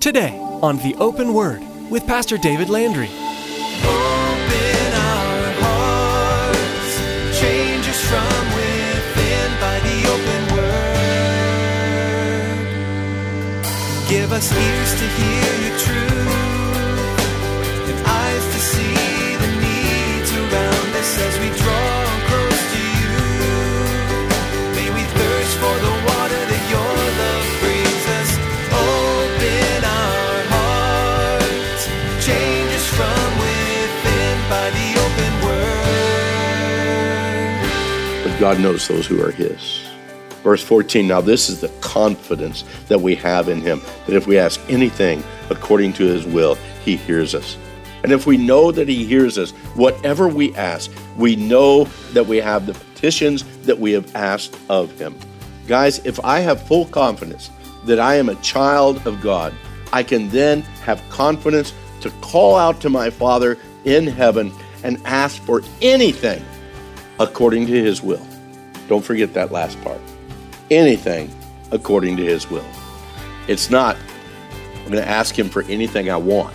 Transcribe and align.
Today 0.00 0.38
on 0.62 0.76
The 0.78 0.94
Open 0.96 1.34
Word 1.34 1.62
with 1.90 2.06
Pastor 2.06 2.38
David 2.38 2.68
Landry. 2.68 3.08
Open 3.08 4.92
our 4.94 5.52
hearts, 5.62 7.38
change 7.40 7.88
us 7.88 8.00
from 8.06 8.54
within 8.54 9.50
by 9.60 9.80
the 9.80 10.06
open 10.14 10.42
word. 10.56 10.96
Give 14.08 14.30
us 14.32 14.52
ears 14.52 14.92
to 15.00 15.06
hear 15.18 15.52
your 15.66 15.78
truth 15.78 16.28
and 17.90 17.98
eyes 18.06 18.44
to 18.54 18.60
see 18.60 19.36
the 19.42 19.50
needs 19.60 20.30
around 20.32 20.94
us 20.94 21.18
as 21.18 21.38
we 21.40 21.48
draw 21.58 21.85
God 38.46 38.60
knows 38.60 38.86
those 38.86 39.08
who 39.08 39.20
are 39.24 39.32
His. 39.32 39.84
Verse 40.44 40.62
14 40.62 41.08
Now, 41.08 41.20
this 41.20 41.48
is 41.48 41.60
the 41.60 41.68
confidence 41.80 42.62
that 42.86 43.00
we 43.00 43.16
have 43.16 43.48
in 43.48 43.60
Him, 43.60 43.80
that 44.06 44.14
if 44.14 44.28
we 44.28 44.38
ask 44.38 44.60
anything 44.68 45.24
according 45.50 45.94
to 45.94 46.04
His 46.04 46.24
will, 46.24 46.54
He 46.84 46.94
hears 46.94 47.34
us. 47.34 47.56
And 48.04 48.12
if 48.12 48.24
we 48.24 48.36
know 48.36 48.70
that 48.70 48.86
He 48.86 49.04
hears 49.04 49.36
us, 49.36 49.50
whatever 49.74 50.28
we 50.28 50.54
ask, 50.54 50.92
we 51.16 51.34
know 51.34 51.86
that 52.12 52.24
we 52.24 52.36
have 52.36 52.66
the 52.66 52.74
petitions 52.74 53.42
that 53.62 53.80
we 53.80 53.90
have 53.90 54.14
asked 54.14 54.56
of 54.68 54.96
Him. 54.96 55.18
Guys, 55.66 55.98
if 56.06 56.24
I 56.24 56.38
have 56.38 56.64
full 56.68 56.84
confidence 56.86 57.50
that 57.82 57.98
I 57.98 58.14
am 58.14 58.28
a 58.28 58.36
child 58.42 59.04
of 59.08 59.20
God, 59.20 59.52
I 59.92 60.04
can 60.04 60.28
then 60.28 60.60
have 60.84 61.02
confidence 61.10 61.74
to 62.00 62.10
call 62.20 62.54
out 62.54 62.80
to 62.82 62.90
my 62.90 63.10
Father 63.10 63.58
in 63.84 64.06
heaven 64.06 64.52
and 64.84 65.04
ask 65.04 65.42
for 65.42 65.62
anything 65.82 66.44
according 67.18 67.66
to 67.66 67.72
his 67.72 68.02
will. 68.02 68.24
Don't 68.88 69.04
forget 69.04 69.34
that 69.34 69.52
last 69.52 69.80
part. 69.82 70.00
Anything 70.70 71.30
according 71.72 72.16
to 72.16 72.24
his 72.24 72.48
will. 72.50 72.64
It's 73.48 73.70
not, 73.70 73.96
I'm 74.84 74.90
going 74.90 75.02
to 75.02 75.08
ask 75.08 75.36
him 75.36 75.48
for 75.48 75.62
anything 75.62 76.10
I 76.10 76.16
want. 76.16 76.54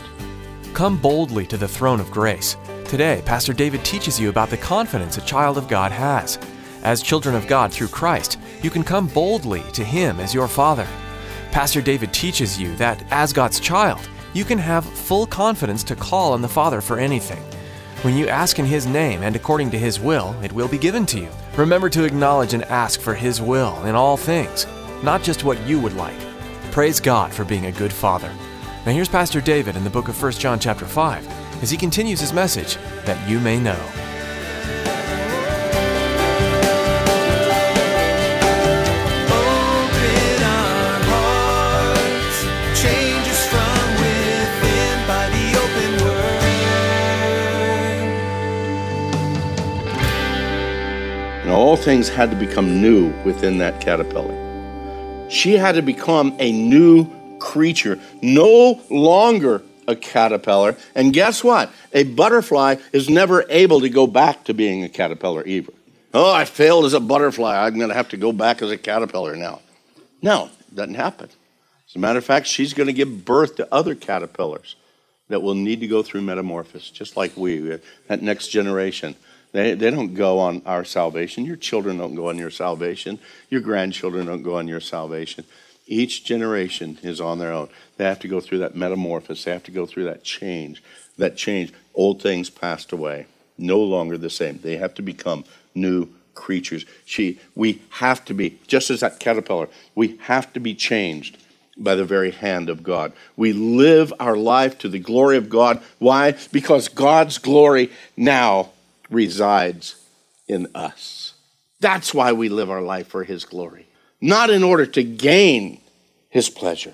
Come 0.73 0.97
boldly 0.97 1.45
to 1.47 1.57
the 1.57 1.67
throne 1.67 1.99
of 1.99 2.11
grace. 2.11 2.57
Today, 2.85 3.21
Pastor 3.25 3.53
David 3.53 3.83
teaches 3.85 4.19
you 4.19 4.29
about 4.29 4.49
the 4.49 4.57
confidence 4.57 5.17
a 5.17 5.21
child 5.21 5.57
of 5.57 5.67
God 5.67 5.91
has. 5.91 6.39
As 6.83 7.01
children 7.01 7.35
of 7.35 7.47
God 7.47 7.71
through 7.71 7.89
Christ, 7.89 8.39
you 8.61 8.69
can 8.69 8.83
come 8.83 9.07
boldly 9.07 9.63
to 9.73 9.83
Him 9.83 10.19
as 10.19 10.33
your 10.33 10.47
Father. 10.47 10.87
Pastor 11.51 11.81
David 11.81 12.13
teaches 12.13 12.59
you 12.59 12.75
that 12.77 13.03
as 13.11 13.33
God's 13.33 13.59
child, 13.59 14.09
you 14.33 14.43
can 14.43 14.57
have 14.57 14.85
full 14.85 15.27
confidence 15.27 15.83
to 15.83 15.95
call 15.95 16.33
on 16.33 16.41
the 16.41 16.47
Father 16.47 16.81
for 16.81 16.97
anything. 16.97 17.43
When 18.01 18.17
you 18.17 18.27
ask 18.29 18.57
in 18.57 18.65
His 18.65 18.87
name 18.87 19.21
and 19.21 19.35
according 19.35 19.69
to 19.71 19.77
His 19.77 19.99
will, 19.99 20.35
it 20.41 20.51
will 20.51 20.67
be 20.67 20.79
given 20.79 21.05
to 21.05 21.19
you. 21.19 21.29
Remember 21.55 21.87
to 21.89 22.03
acknowledge 22.03 22.55
and 22.55 22.63
ask 22.63 22.99
for 22.99 23.13
His 23.13 23.39
will 23.39 23.85
in 23.85 23.93
all 23.93 24.17
things, 24.17 24.65
not 25.03 25.21
just 25.21 25.43
what 25.43 25.61
you 25.67 25.79
would 25.79 25.93
like. 25.93 26.19
Praise 26.71 26.99
God 26.99 27.31
for 27.31 27.45
being 27.45 27.67
a 27.67 27.71
good 27.71 27.93
Father. 27.93 28.33
Now 28.87 28.91
here's 28.91 29.07
Pastor 29.07 29.39
David 29.39 29.75
in 29.75 29.83
the 29.83 29.89
book 29.91 30.07
of 30.07 30.19
1 30.19 30.31
John 30.31 30.57
chapter 30.57 30.87
5 30.87 31.61
as 31.61 31.69
he 31.69 31.77
continues 31.77 32.19
his 32.19 32.33
message 32.33 32.77
that 33.05 33.29
you 33.29 33.39
may 33.39 33.59
know. 33.59 33.77
All 51.71 51.77
things 51.77 52.09
had 52.09 52.29
to 52.29 52.35
become 52.35 52.81
new 52.81 53.13
within 53.23 53.59
that 53.59 53.79
caterpillar. 53.79 55.29
She 55.29 55.53
had 55.53 55.75
to 55.75 55.81
become 55.81 56.35
a 56.37 56.51
new 56.51 57.07
creature, 57.39 57.97
no 58.21 58.81
longer 58.89 59.63
a 59.87 59.95
caterpillar. 59.95 60.75
And 60.95 61.13
guess 61.13 61.45
what? 61.45 61.71
A 61.93 62.03
butterfly 62.03 62.75
is 62.91 63.09
never 63.09 63.45
able 63.47 63.79
to 63.79 63.87
go 63.87 64.05
back 64.05 64.43
to 64.43 64.53
being 64.53 64.83
a 64.83 64.89
caterpillar 64.89 65.47
either. 65.47 65.71
Oh, 66.13 66.33
I 66.33 66.43
failed 66.43 66.83
as 66.83 66.93
a 66.93 66.99
butterfly. 66.99 67.65
I'm 67.65 67.77
going 67.77 67.87
to 67.87 67.95
have 67.95 68.09
to 68.09 68.17
go 68.17 68.33
back 68.33 68.61
as 68.61 68.69
a 68.69 68.77
caterpillar 68.77 69.37
now. 69.37 69.61
No, 70.21 70.49
it 70.67 70.75
doesn't 70.75 70.95
happen. 70.95 71.29
As 71.87 71.95
a 71.95 71.99
matter 71.99 72.19
of 72.19 72.25
fact, 72.25 72.47
she's 72.47 72.73
going 72.73 72.87
to 72.87 72.93
give 72.93 73.23
birth 73.23 73.55
to 73.55 73.73
other 73.73 73.95
caterpillars 73.95 74.75
that 75.29 75.41
will 75.41 75.55
need 75.55 75.79
to 75.79 75.87
go 75.87 76.03
through 76.03 76.23
metamorphosis, 76.23 76.89
just 76.89 77.15
like 77.15 77.37
we, 77.37 77.79
that 78.09 78.21
next 78.21 78.49
generation. 78.49 79.15
They, 79.51 79.73
they 79.73 79.91
don't 79.91 80.13
go 80.13 80.39
on 80.39 80.61
our 80.65 80.85
salvation. 80.85 81.45
Your 81.45 81.55
children 81.55 81.97
don't 81.97 82.15
go 82.15 82.29
on 82.29 82.37
your 82.37 82.51
salvation. 82.51 83.19
Your 83.49 83.61
grandchildren 83.61 84.25
don't 84.25 84.43
go 84.43 84.57
on 84.57 84.67
your 84.67 84.79
salvation. 84.79 85.45
Each 85.87 86.23
generation 86.23 86.97
is 87.03 87.19
on 87.19 87.39
their 87.39 87.51
own. 87.51 87.69
They 87.97 88.05
have 88.05 88.19
to 88.19 88.27
go 88.27 88.39
through 88.39 88.59
that 88.59 88.75
metamorphosis. 88.75 89.43
They 89.43 89.51
have 89.51 89.63
to 89.63 89.71
go 89.71 89.85
through 89.85 90.05
that 90.05 90.23
change. 90.23 90.81
That 91.17 91.35
change. 91.35 91.73
Old 91.93 92.21
things 92.21 92.49
passed 92.49 92.93
away, 92.93 93.27
no 93.57 93.79
longer 93.79 94.17
the 94.17 94.29
same. 94.29 94.59
They 94.59 94.77
have 94.77 94.93
to 94.95 95.01
become 95.01 95.43
new 95.75 96.07
creatures. 96.33 96.85
She, 97.05 97.39
we 97.55 97.81
have 97.89 98.23
to 98.25 98.33
be, 98.33 98.57
just 98.67 98.89
as 98.89 99.01
that 99.01 99.19
caterpillar, 99.19 99.67
we 99.95 100.17
have 100.23 100.53
to 100.53 100.61
be 100.61 100.73
changed 100.73 101.37
by 101.77 101.95
the 101.95 102.05
very 102.05 102.31
hand 102.31 102.69
of 102.69 102.83
God. 102.83 103.11
We 103.35 103.51
live 103.51 104.13
our 104.19 104.37
life 104.37 104.77
to 104.79 104.89
the 104.89 104.99
glory 104.99 105.37
of 105.37 105.49
God. 105.49 105.81
Why? 105.99 106.37
Because 106.51 106.87
God's 106.87 107.37
glory 107.37 107.91
now 108.15 108.69
resides 109.11 109.95
in 110.47 110.67
us. 110.73 111.33
That's 111.79 112.13
why 112.13 112.31
we 112.31 112.49
live 112.49 112.71
our 112.71 112.81
life 112.81 113.07
for 113.07 113.23
His 113.23 113.45
glory, 113.45 113.87
not 114.19 114.49
in 114.49 114.63
order 114.63 114.85
to 114.85 115.03
gain 115.03 115.81
His 116.29 116.49
pleasure. 116.49 116.93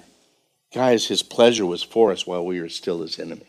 Guys, 0.73 1.07
His 1.07 1.23
pleasure 1.23 1.65
was 1.65 1.83
for 1.83 2.11
us 2.11 2.27
while 2.27 2.45
we 2.45 2.59
were 2.59 2.69
still 2.69 3.01
His 3.01 3.19
enemies. 3.19 3.43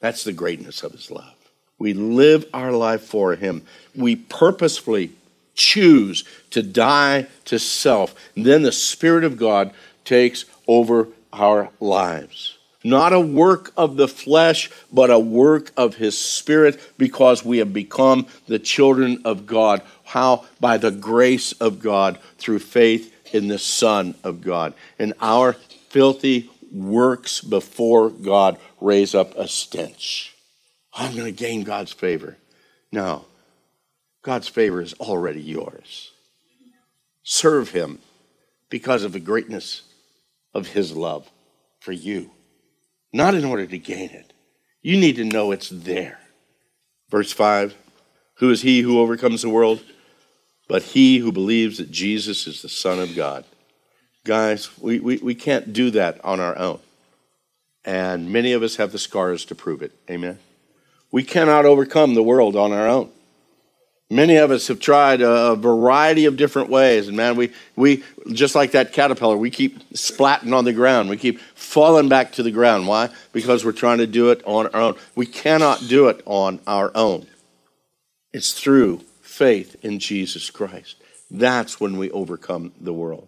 That's 0.00 0.24
the 0.24 0.32
greatness 0.32 0.82
of 0.82 0.92
His 0.92 1.10
love. 1.10 1.34
We 1.78 1.94
live 1.94 2.44
our 2.54 2.72
life 2.72 3.02
for 3.02 3.34
Him. 3.34 3.64
We 3.94 4.16
purposefully 4.16 5.12
choose 5.54 6.24
to 6.50 6.62
die 6.62 7.26
to 7.46 7.58
self. 7.58 8.14
And 8.36 8.44
then 8.44 8.62
the 8.62 8.72
Spirit 8.72 9.24
of 9.24 9.36
God 9.36 9.72
takes 10.04 10.44
over 10.66 11.08
our 11.32 11.70
lives. 11.80 12.58
Not 12.84 13.12
a 13.12 13.20
work 13.20 13.72
of 13.76 13.96
the 13.96 14.08
flesh, 14.08 14.70
but 14.92 15.10
a 15.10 15.18
work 15.18 15.70
of 15.76 15.96
His 15.96 16.18
Spirit 16.18 16.80
because 16.98 17.44
we 17.44 17.58
have 17.58 17.72
become 17.72 18.26
the 18.46 18.58
children 18.58 19.22
of 19.24 19.46
God. 19.46 19.82
How? 20.04 20.44
By 20.60 20.78
the 20.78 20.90
grace 20.90 21.52
of 21.52 21.80
God 21.80 22.18
through 22.38 22.58
faith 22.58 23.14
in 23.32 23.48
the 23.48 23.58
Son 23.58 24.14
of 24.24 24.40
God. 24.40 24.74
And 24.98 25.14
our 25.20 25.54
filthy 25.90 26.50
works 26.72 27.40
before 27.40 28.10
God 28.10 28.58
raise 28.80 29.14
up 29.14 29.36
a 29.36 29.46
stench. 29.46 30.34
I'm 30.94 31.14
going 31.14 31.26
to 31.26 31.32
gain 31.32 31.62
God's 31.62 31.92
favor. 31.92 32.36
No, 32.90 33.24
God's 34.22 34.48
favor 34.48 34.80
is 34.80 34.94
already 34.94 35.40
yours. 35.40 36.10
Serve 37.22 37.70
Him 37.70 37.98
because 38.68 39.04
of 39.04 39.12
the 39.12 39.20
greatness 39.20 39.82
of 40.54 40.68
His 40.68 40.94
love 40.94 41.30
for 41.80 41.92
you, 41.92 42.30
not 43.12 43.34
in 43.34 43.44
order 43.44 43.66
to 43.66 43.78
gain 43.78 44.10
it. 44.10 44.32
You 44.80 44.98
need 44.98 45.16
to 45.16 45.24
know 45.24 45.52
it's 45.52 45.68
there. 45.68 46.18
Verse 47.10 47.32
5 47.32 47.74
Who 48.36 48.50
is 48.50 48.62
he 48.62 48.80
who 48.80 49.00
overcomes 49.00 49.42
the 49.42 49.48
world? 49.48 49.82
But 50.68 50.82
he 50.82 51.18
who 51.18 51.32
believes 51.32 51.78
that 51.78 51.90
Jesus 51.90 52.46
is 52.46 52.62
the 52.62 52.68
Son 52.68 52.98
of 52.98 53.14
God. 53.14 53.44
Guys, 54.24 54.70
we, 54.78 55.00
we, 55.00 55.18
we 55.18 55.34
can't 55.34 55.72
do 55.72 55.90
that 55.90 56.24
on 56.24 56.40
our 56.40 56.56
own. 56.56 56.78
And 57.84 58.30
many 58.30 58.52
of 58.52 58.62
us 58.62 58.76
have 58.76 58.92
the 58.92 58.98
scars 58.98 59.44
to 59.46 59.54
prove 59.54 59.82
it. 59.82 59.92
Amen. 60.08 60.38
We 61.10 61.24
cannot 61.24 61.66
overcome 61.66 62.14
the 62.14 62.22
world 62.22 62.56
on 62.56 62.72
our 62.72 62.88
own. 62.88 63.10
Many 64.12 64.36
of 64.36 64.50
us 64.50 64.68
have 64.68 64.78
tried 64.78 65.22
a 65.22 65.56
variety 65.56 66.26
of 66.26 66.36
different 66.36 66.68
ways, 66.68 67.08
and 67.08 67.16
man, 67.16 67.34
we, 67.34 67.50
we 67.76 68.04
just 68.30 68.54
like 68.54 68.72
that 68.72 68.92
caterpillar, 68.92 69.38
we 69.38 69.50
keep 69.50 69.78
splatting 69.94 70.54
on 70.54 70.66
the 70.66 70.74
ground. 70.74 71.08
We 71.08 71.16
keep 71.16 71.40
falling 71.54 72.10
back 72.10 72.32
to 72.32 72.42
the 72.42 72.50
ground. 72.50 72.86
Why? 72.86 73.08
Because 73.32 73.64
we're 73.64 73.72
trying 73.72 73.98
to 73.98 74.06
do 74.06 74.30
it 74.30 74.42
on 74.44 74.66
our 74.66 74.80
own. 74.82 74.96
We 75.14 75.24
cannot 75.24 75.88
do 75.88 76.08
it 76.08 76.20
on 76.26 76.60
our 76.66 76.92
own. 76.94 77.26
It's 78.34 78.52
through 78.52 78.98
faith 79.22 79.76
in 79.82 79.98
Jesus 79.98 80.50
Christ. 80.50 80.96
That's 81.30 81.80
when 81.80 81.96
we 81.96 82.10
overcome 82.10 82.72
the 82.78 82.92
world. 82.92 83.26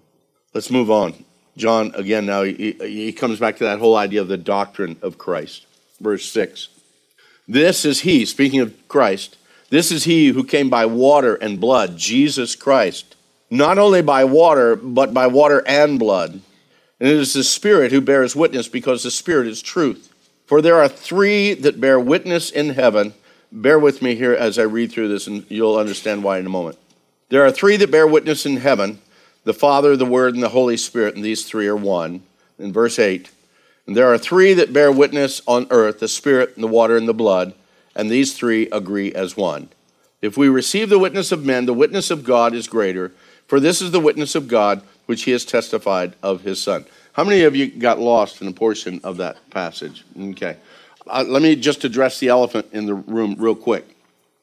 Let's 0.52 0.70
move 0.70 0.90
on. 0.90 1.24
John, 1.56 1.92
again, 1.94 2.26
now 2.26 2.42
he, 2.42 2.72
he 2.72 3.12
comes 3.14 3.40
back 3.40 3.56
to 3.56 3.64
that 3.64 3.78
whole 3.78 3.96
idea 3.96 4.20
of 4.20 4.28
the 4.28 4.36
doctrine 4.36 4.98
of 5.00 5.16
Christ. 5.16 5.64
Verse 5.98 6.30
6. 6.30 6.68
This 7.48 7.86
is 7.86 8.00
he, 8.00 8.26
speaking 8.26 8.60
of 8.60 8.74
Christ, 8.86 9.38
this 9.74 9.90
is 9.90 10.04
he 10.04 10.28
who 10.28 10.44
came 10.44 10.70
by 10.70 10.86
water 10.86 11.34
and 11.34 11.60
blood, 11.60 11.96
Jesus 11.96 12.54
Christ. 12.54 13.16
Not 13.50 13.78
only 13.78 14.02
by 14.02 14.24
water, 14.24 14.76
but 14.76 15.12
by 15.12 15.26
water 15.26 15.62
and 15.66 15.98
blood. 15.98 16.40
And 17.00 17.08
it 17.08 17.16
is 17.16 17.32
the 17.32 17.44
Spirit 17.44 17.92
who 17.92 18.00
bears 18.00 18.36
witness 18.36 18.68
because 18.68 19.02
the 19.02 19.10
Spirit 19.10 19.46
is 19.46 19.60
truth. 19.60 20.12
For 20.46 20.62
there 20.62 20.80
are 20.80 20.88
three 20.88 21.54
that 21.54 21.80
bear 21.80 21.98
witness 21.98 22.50
in 22.50 22.70
heaven. 22.70 23.14
Bear 23.50 23.78
with 23.78 24.02
me 24.02 24.14
here 24.14 24.32
as 24.32 24.58
I 24.58 24.62
read 24.62 24.92
through 24.92 25.08
this, 25.08 25.26
and 25.26 25.44
you'll 25.48 25.76
understand 25.76 26.22
why 26.22 26.38
in 26.38 26.46
a 26.46 26.50
moment. 26.50 26.78
There 27.28 27.44
are 27.44 27.50
three 27.50 27.76
that 27.76 27.90
bear 27.90 28.06
witness 28.06 28.46
in 28.46 28.58
heaven 28.58 29.00
the 29.44 29.54
Father, 29.54 29.96
the 29.96 30.06
Word, 30.06 30.34
and 30.34 30.42
the 30.42 30.48
Holy 30.48 30.76
Spirit, 30.76 31.14
and 31.14 31.24
these 31.24 31.44
three 31.44 31.66
are 31.66 31.76
one. 31.76 32.22
In 32.58 32.72
verse 32.72 32.98
8, 32.98 33.30
and 33.86 33.96
there 33.96 34.10
are 34.12 34.16
three 34.16 34.54
that 34.54 34.72
bear 34.72 34.90
witness 34.90 35.42
on 35.46 35.66
earth 35.70 35.98
the 35.98 36.08
Spirit, 36.08 36.54
and 36.54 36.62
the 36.62 36.68
water, 36.68 36.96
and 36.96 37.08
the 37.08 37.14
blood, 37.14 37.52
and 37.94 38.10
these 38.10 38.34
three 38.36 38.68
agree 38.70 39.12
as 39.12 39.36
one. 39.36 39.68
If 40.20 40.36
we 40.36 40.48
receive 40.48 40.88
the 40.88 40.98
witness 40.98 41.32
of 41.32 41.44
men, 41.44 41.66
the 41.66 41.74
witness 41.74 42.10
of 42.10 42.24
God 42.24 42.54
is 42.54 42.66
greater, 42.66 43.12
for 43.46 43.60
this 43.60 43.82
is 43.82 43.90
the 43.90 44.00
witness 44.00 44.34
of 44.34 44.48
God 44.48 44.82
which 45.06 45.24
he 45.24 45.32
has 45.32 45.44
testified 45.44 46.14
of 46.22 46.42
his 46.42 46.62
Son. 46.62 46.86
How 47.12 47.24
many 47.24 47.42
of 47.42 47.54
you 47.54 47.66
got 47.66 47.98
lost 48.00 48.40
in 48.40 48.48
a 48.48 48.52
portion 48.52 49.00
of 49.04 49.18
that 49.18 49.50
passage? 49.50 50.04
Okay. 50.18 50.56
Uh, 51.06 51.24
let 51.26 51.42
me 51.42 51.54
just 51.54 51.84
address 51.84 52.18
the 52.18 52.28
elephant 52.28 52.66
in 52.72 52.86
the 52.86 52.94
room 52.94 53.36
real 53.38 53.54
quick. 53.54 53.93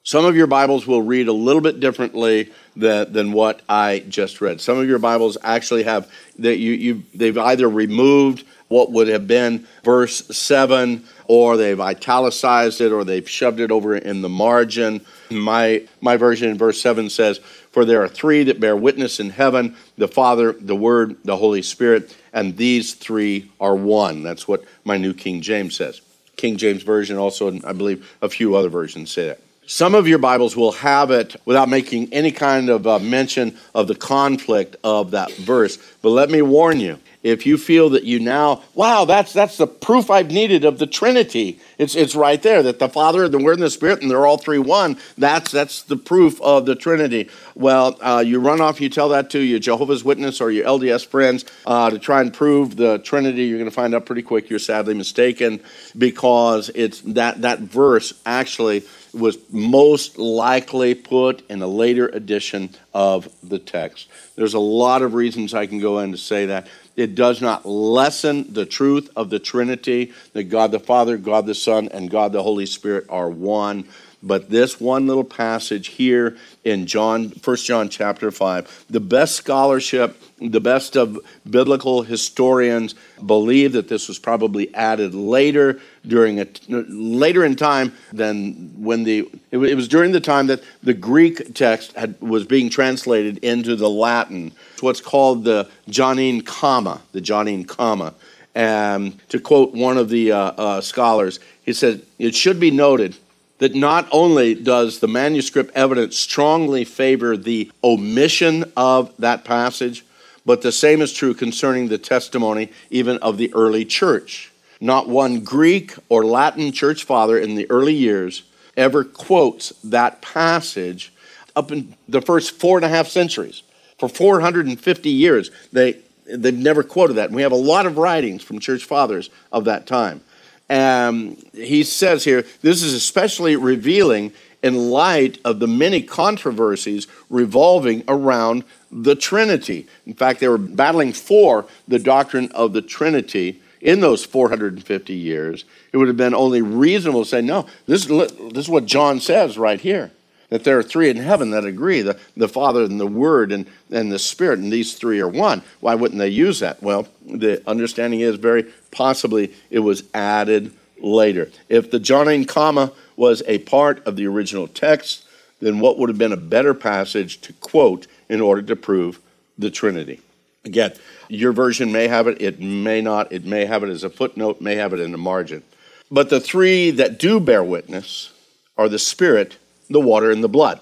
Some 0.04 0.26
of 0.26 0.36
your 0.36 0.48
Bibles 0.48 0.88
will 0.88 1.04
read 1.04 1.28
a 1.28 1.34
little 1.34 1.62
bit 1.62 1.80
differently 1.80 2.52
than, 2.76 3.14
than 3.14 3.32
what 3.34 3.62
I 3.70 4.04
just 4.10 4.42
read. 4.42 4.60
Some 4.60 4.80
of 4.80 4.88
your 4.88 4.98
Bibles 4.98 5.38
actually 5.44 5.84
have 5.84 6.12
that 6.40 6.58
you, 6.58 6.72
you 6.72 7.04
they've 7.14 7.38
either 7.38 7.70
removed 7.70 8.44
what 8.68 8.92
would 8.92 9.10
have 9.10 9.28
been 9.28 9.68
verse 9.84 10.26
7 10.36 11.04
or 11.26 11.56
they've 11.56 11.80
italicized 11.80 12.82
it 12.82 12.92
or 12.92 13.04
they've 13.04 13.30
shoved 13.30 13.60
it 13.60 13.70
over 13.70 13.96
in 13.96 14.24
the 14.24 14.30
margin. 14.30 15.06
My 15.30 15.84
my 16.02 16.18
version 16.18 16.50
in 16.50 16.58
verse 16.58 16.82
7 16.82 17.12
says, 17.12 17.38
"For 17.72 17.86
there 17.86 18.02
are 18.02 18.08
three 18.08 18.44
that 18.46 18.60
bear 18.60 18.76
witness 18.76 19.20
in 19.20 19.30
heaven, 19.30 19.76
the 20.00 20.08
Father, 20.08 20.54
the 20.54 20.76
Word, 20.76 21.18
the 21.24 21.38
Holy 21.38 21.62
Spirit, 21.62 22.16
and 22.34 22.58
these 22.58 22.96
three 22.96 23.52
are 23.60 23.76
one." 23.76 24.24
That's 24.24 24.48
what 24.48 24.64
my 24.84 24.98
New 24.98 25.14
King 25.14 25.42
James 25.42 25.76
says. 25.76 26.02
King 26.38 26.58
James 26.58 26.82
version 26.82 27.18
also 27.18 27.50
and 27.50 27.64
I 27.64 27.74
believe 27.74 28.10
a 28.20 28.30
few 28.30 28.56
other 28.56 28.70
versions 28.70 29.12
say 29.12 29.28
that. 29.28 29.40
Some 29.74 29.96
of 29.96 30.06
your 30.06 30.18
Bibles 30.18 30.58
will 30.58 30.74
have 30.74 31.12
it 31.12 31.38
without 31.46 31.70
making 31.70 32.12
any 32.12 32.34
kind 32.34 32.70
of 32.70 32.86
uh, 32.86 33.00
mention 33.00 33.58
of 33.74 33.88
the 33.88 33.96
conflict 33.96 34.76
of 34.84 35.12
that 35.12 35.32
verse. 35.32 35.78
But 36.02 36.10
let 36.10 36.30
me 36.30 36.42
warn 36.42 36.82
you, 36.82 37.00
if 37.24 37.46
you 37.46 37.58
feel 37.58 37.92
that 37.92 38.04
you 38.04 38.20
now, 38.20 38.64
wow, 38.74 39.06
that's 39.06 39.32
that's 39.32 39.58
the 39.58 39.68
proof 39.68 40.10
I've 40.10 40.32
needed 40.32 40.66
of 40.66 40.80
the 40.80 40.88
Trinity. 40.88 41.60
It's 41.78 41.96
it's 41.96 42.16
right 42.16 42.42
there 42.42 42.64
that 42.64 42.80
the 42.80 42.90
Father, 42.90 43.28
the 43.28 43.38
Word, 43.38 43.54
and 43.54 43.64
the 43.64 43.70
Spirit, 43.70 44.02
and 44.02 44.10
they're 44.10 44.26
all 44.26 44.38
three 44.38 44.58
one. 44.58 44.98
That's 45.18 45.52
that's 45.52 45.84
the 45.84 45.98
proof 45.98 46.42
of 46.42 46.66
the 46.66 46.76
Trinity. 46.76 47.30
Well, 47.56 47.98
uh, 48.02 48.24
you 48.26 48.40
run 48.40 48.60
off, 48.60 48.82
you 48.82 48.90
tell 48.90 49.10
that 49.10 49.30
to 49.32 49.40
your 49.40 49.60
Jehovah's 49.60 50.04
Witness 50.04 50.42
or 50.42 50.52
your 50.52 50.66
LDS 50.66 51.06
friends 51.06 51.46
uh, 51.66 51.92
to 51.92 52.00
try 52.00 52.22
and 52.22 52.34
prove 52.34 52.76
the 52.76 52.98
Trinity. 53.00 53.44
You're 53.44 53.60
going 53.60 53.70
to 53.70 53.76
find 53.76 53.94
out 53.94 54.06
pretty 54.06 54.24
quick 54.24 54.50
you're 54.50 54.60
sadly 54.60 54.94
mistaken 54.94 55.62
because 55.98 56.72
it's 56.74 57.02
that 57.02 57.42
that 57.42 57.60
verse 57.60 58.14
actually 58.26 58.84
was 59.14 59.38
most 59.52 60.18
likely 60.18 60.96
put 60.96 61.44
in 61.50 61.62
a 61.62 61.68
later 61.68 62.08
edition 62.08 62.70
of 62.94 63.30
the 63.44 63.60
text. 63.60 64.08
There's 64.36 64.54
a 64.54 64.60
lot 64.60 65.02
of 65.02 65.14
reasons 65.14 65.54
I 65.54 65.66
can 65.66 65.80
go 65.80 66.00
in 66.00 66.12
to 66.12 66.18
say 66.18 66.48
that. 66.48 66.68
It 66.96 67.16
does 67.16 67.42
not 67.42 67.66
lessen 67.66 68.54
the 68.54 68.66
truth 68.66 69.10
of 69.16 69.30
the 69.30 69.40
Trinity 69.40 70.12
that 70.34 70.46
God 70.46 70.72
the 70.72 70.80
Father, 70.80 71.18
God 71.18 71.46
the 71.46 71.56
Son, 71.56 71.88
and 71.90 72.10
God 72.10 72.32
the 72.32 72.44
Holy 72.44 72.66
Spirit 72.66 73.06
are 73.10 73.30
one. 73.30 73.88
But 74.24 74.52
this 74.52 74.80
one 74.80 75.08
little 75.08 75.24
passage 75.24 75.88
here 75.88 76.38
in 76.64 76.86
John, 76.86 77.30
1 77.44 77.56
John 77.58 77.90
chapter 77.90 78.30
5, 78.30 78.86
the 78.88 79.00
best 79.00 79.36
scholarship, 79.36 80.22
the 80.40 80.60
best 80.60 80.96
of 80.96 81.18
biblical 81.50 82.04
historians 82.04 82.94
believe 83.26 83.74
that 83.74 83.88
this 83.88 84.08
was 84.08 84.20
probably 84.20 84.74
added 84.76 85.16
later 85.16 85.80
during 86.06 86.40
a 86.40 86.48
later 86.68 87.44
in 87.44 87.56
time 87.56 87.94
than 88.14 88.74
when 88.78 89.04
the 89.04 89.30
it 89.52 89.58
was 89.58 89.88
during 89.88 90.12
the 90.12 90.20
time 90.20 90.48
that 90.48 90.64
the 90.82 90.94
Greek 90.94 91.54
text 91.54 91.94
had, 91.94 92.20
was 92.22 92.46
being 92.46 92.70
translated 92.70 93.38
into 93.40 93.76
the 93.76 93.90
Latin. 93.90 94.52
It's 94.74 94.84
what's 94.84 95.02
called 95.02 95.44
the 95.44 95.70
Johannine 95.90 96.42
comma, 96.42 97.02
the 97.12 97.22
Johannine 97.22 97.66
comma. 97.66 98.14
And 98.54 99.18
to 99.30 99.40
quote 99.40 99.74
one 99.74 99.98
of 99.98 100.10
the 100.10 100.32
uh, 100.32 100.38
uh, 100.38 100.82
scholars, 100.82 101.40
he 101.64 101.74
said, 101.74 102.04
"It 102.20 102.36
should 102.36 102.60
be 102.60 102.70
noted." 102.70 103.16
That 103.62 103.76
not 103.76 104.08
only 104.12 104.56
does 104.56 105.00
the 105.00 105.08
manuscript 105.08 105.72
evidence 105.76 106.18
strongly 106.18 106.84
favor 106.84 107.38
the 107.38 107.72
omission 107.84 108.66
of 108.76 109.16
that 109.18 109.46
passage, 109.46 110.04
but 110.44 110.64
the 110.64 110.72
same 110.72 111.00
is 111.00 111.14
true 111.14 111.36
concerning 111.36 111.88
the 111.88 112.00
testimony 112.00 112.72
even 112.90 113.20
of 113.20 113.38
the 113.38 113.54
early 113.54 113.86
church. 113.86 114.52
Not 114.80 115.08
one 115.08 115.42
Greek 115.42 115.94
or 116.10 116.26
Latin 116.26 116.72
church 116.72 117.04
father 117.04 117.38
in 117.38 117.54
the 117.54 117.70
early 117.70 117.94
years 117.94 118.42
ever 118.76 119.04
quotes 119.04 119.70
that 119.84 120.24
passage 120.24 121.14
up 121.56 121.72
in 121.72 121.94
the 122.10 122.22
first 122.22 122.60
four 122.60 122.80
and 122.80 122.86
a 122.86 122.90
half 122.90 123.10
centuries. 123.10 123.62
For 124.00 124.10
450 124.10 125.08
years, 125.08 125.52
they, 125.72 126.00
they've 126.26 126.52
never 126.52 126.82
quoted 126.82 127.14
that. 127.14 127.28
And 127.28 127.36
we 127.36 127.44
have 127.44 127.52
a 127.52 127.56
lot 127.56 127.86
of 127.86 128.00
writings 128.00 128.42
from 128.42 128.58
church 128.58 128.86
fathers 128.86 129.30
of 129.52 129.66
that 129.66 129.86
time. 129.86 130.22
Um, 130.72 131.36
he 131.54 131.84
says 131.84 132.24
here, 132.24 132.46
this 132.62 132.82
is 132.82 132.94
especially 132.94 133.58
revealing 133.58 134.32
in 134.64 134.90
light 134.90 135.38
of 135.44 135.60
the 135.60 135.68
many 135.68 136.02
controversies 136.02 137.08
revolving 137.30 138.04
around 138.08 138.64
the 138.90 139.16
Trinity. 139.16 139.88
In 140.06 140.14
fact, 140.14 140.40
they 140.40 140.48
were 140.48 140.58
battling 140.58 141.12
for 141.12 141.66
the 141.90 142.00
doctrine 142.00 142.50
of 142.54 142.72
the 142.72 142.82
Trinity 142.82 143.62
in 143.82 144.00
those 144.00 144.24
450 144.24 145.14
years. 145.14 145.66
It 145.92 145.98
would 145.98 146.08
have 146.08 146.18
been 146.18 146.34
only 146.34 146.62
reasonable 146.62 147.24
to 147.24 147.30
say, 147.30 147.42
no, 147.42 147.66
this, 147.86 148.06
this 148.06 148.32
is 148.56 148.70
what 148.70 148.86
John 148.86 149.20
says 149.20 149.58
right 149.58 149.82
here 149.82 150.12
that 150.52 150.66
there 150.66 150.78
are 150.78 150.84
three 150.84 151.10
in 151.10 151.16
heaven 151.16 151.52
that 151.52 151.66
agree 151.66 152.02
the, 152.02 152.20
the 152.36 152.48
Father 152.48 152.84
and 152.84 153.00
the 153.00 153.08
Word 153.08 153.54
and, 153.54 153.66
and 153.90 154.12
the 154.12 154.20
Spirit, 154.20 154.60
and 154.60 154.72
these 154.72 154.94
three 154.96 155.22
are 155.22 155.28
one. 155.28 155.64
Why 155.80 155.96
wouldn't 155.96 156.20
they 156.20 156.28
use 156.28 156.60
that? 156.60 156.84
Well, 156.84 157.08
the 157.26 157.64
understanding 157.68 158.20
is 158.20 158.36
very 158.36 158.66
possibly 158.92 159.54
it 159.70 159.80
was 159.80 160.04
added 160.14 160.74
later. 161.00 161.50
If 161.70 161.92
the 161.92 162.00
Johannine 162.00 162.46
comma 162.46 162.92
was 163.16 163.44
a 163.48 163.60
part 163.60 164.06
of 164.06 164.16
the 164.16 164.28
original 164.28 164.68
text, 164.68 165.26
then 165.60 165.80
what 165.80 165.98
would 165.98 166.10
have 166.10 166.18
been 166.18 166.34
a 166.34 166.38
better 166.38 166.74
passage 166.74 167.42
to 167.42 167.54
quote 167.54 168.08
in 168.30 168.42
order 168.42 168.62
to 168.64 168.76
prove 168.76 169.20
the 169.58 169.70
Trinity? 169.70 170.20
Again, 170.64 170.94
your 171.28 171.54
version 171.54 171.92
may 171.92 172.08
have 172.08 172.28
it, 172.28 172.42
it 172.42 172.60
may 172.60 173.02
not, 173.02 173.32
it 173.32 173.46
may 173.46 173.66
have 173.66 173.84
it 173.84 173.90
as 173.90 174.04
a 174.04 174.10
footnote, 174.10 174.62
may 174.62 174.76
have 174.76 174.94
it 174.94 175.00
in 175.00 175.12
the 175.12 175.18
margin. 175.18 175.64
But 176.12 176.30
the 176.30 176.40
three 176.40 176.92
that 176.92 177.18
do 177.18 177.40
bear 177.40 177.64
witness 177.64 178.32
are 178.78 178.90
the 178.90 179.00
Spirit, 179.00 179.58
the 179.90 180.00
water, 180.00 180.30
and 180.30 180.44
the 180.44 180.50
blood. 180.50 180.80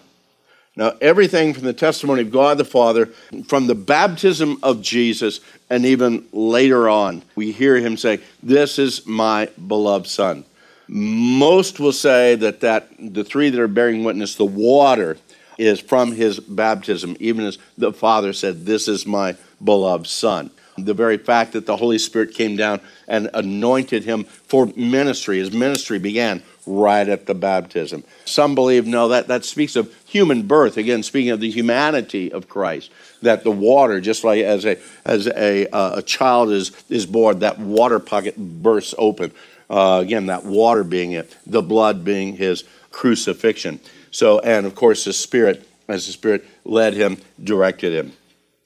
Now, 0.79 0.93
everything 1.01 1.53
from 1.53 1.65
the 1.65 1.74
testimony 1.74 2.21
of 2.21 2.31
God 2.31 2.57
the 2.57 2.63
Father, 2.63 3.07
from 3.50 3.67
the 3.67 3.75
baptism 3.75 4.59
of 4.63 4.81
Jesus, 4.81 5.41
and 5.69 5.86
even 5.86 6.25
later 6.31 6.88
on, 6.88 7.21
we 7.36 7.51
hear 7.51 7.75
him 7.75 7.98
say, 7.98 8.21
This 8.41 8.79
is 8.79 9.05
my 9.05 9.48
beloved 9.67 10.07
Son. 10.07 10.45
Most 10.88 11.81
will 11.81 11.91
say 11.91 12.36
that, 12.36 12.62
that 12.62 12.88
the 12.98 13.25
three 13.25 13.50
that 13.50 13.59
are 13.59 13.67
bearing 13.67 14.05
witness, 14.05 14.36
the 14.36 14.45
water, 14.45 15.17
is 15.57 15.81
from 15.81 16.13
his 16.13 16.39
baptism, 16.39 17.17
even 17.19 17.45
as 17.45 17.57
the 17.77 17.91
Father 17.91 18.31
said, 18.31 18.65
This 18.65 18.88
is 18.88 19.05
my 19.05 19.36
beloved 19.62 20.07
Son. 20.07 20.50
The 20.77 20.93
very 20.93 21.17
fact 21.17 21.51
that 21.51 21.65
the 21.65 21.75
Holy 21.75 22.00
Spirit 22.00 22.33
came 22.33 22.55
down 22.55 22.79
and 23.05 23.29
anointed 23.33 24.05
him 24.05 24.24
for 24.24 24.67
ministry, 24.77 25.39
his 25.39 25.51
ministry 25.51 26.00
began 26.00 26.41
right 26.66 27.08
at 27.08 27.25
the 27.25 27.34
baptism. 27.34 28.04
Some 28.25 28.56
believe, 28.56 28.86
no, 28.86 29.08
that, 29.10 29.28
that 29.28 29.46
speaks 29.46 29.75
of 29.75 29.94
human 30.06 30.44
birth. 30.44 30.78
Again, 30.78 31.04
speaking 31.04 31.32
of 31.32 31.39
the 31.39 31.50
humanity 31.50 32.32
of 32.32 32.48
Christ, 32.48 32.92
that 33.22 33.44
the 33.44 33.51
water, 33.51 34.00
just 34.01 34.24
like 34.24 34.44
as 34.44 34.66
a, 34.66 34.78
as 35.06 35.28
a, 35.28 35.68
uh, 35.68 35.96
a 35.98 36.01
child 36.01 36.51
is, 36.51 36.72
is 36.89 37.06
born, 37.06 37.39
that 37.39 37.60
water 37.60 38.00
pocket 38.00 38.38
bursts 38.38 38.94
open. 38.98 39.32
Uh, 39.70 40.00
again, 40.01 40.28
that 40.28 40.46
water 40.46 40.84
being 40.84 41.12
it, 41.12 41.36
the 41.46 41.62
blood 41.62 42.04
being 42.04 42.36
his 42.36 42.63
crucifixion. 42.92 43.80
So, 44.12 44.39
and 44.39 44.66
of 44.66 44.75
course, 44.75 45.06
the 45.06 45.13
Spirit, 45.13 45.68
as 45.88 46.08
the 46.08 46.12
Spirit 46.12 46.46
led 46.66 46.94
him, 46.94 47.18
directed 47.44 47.94
him. 47.94 48.13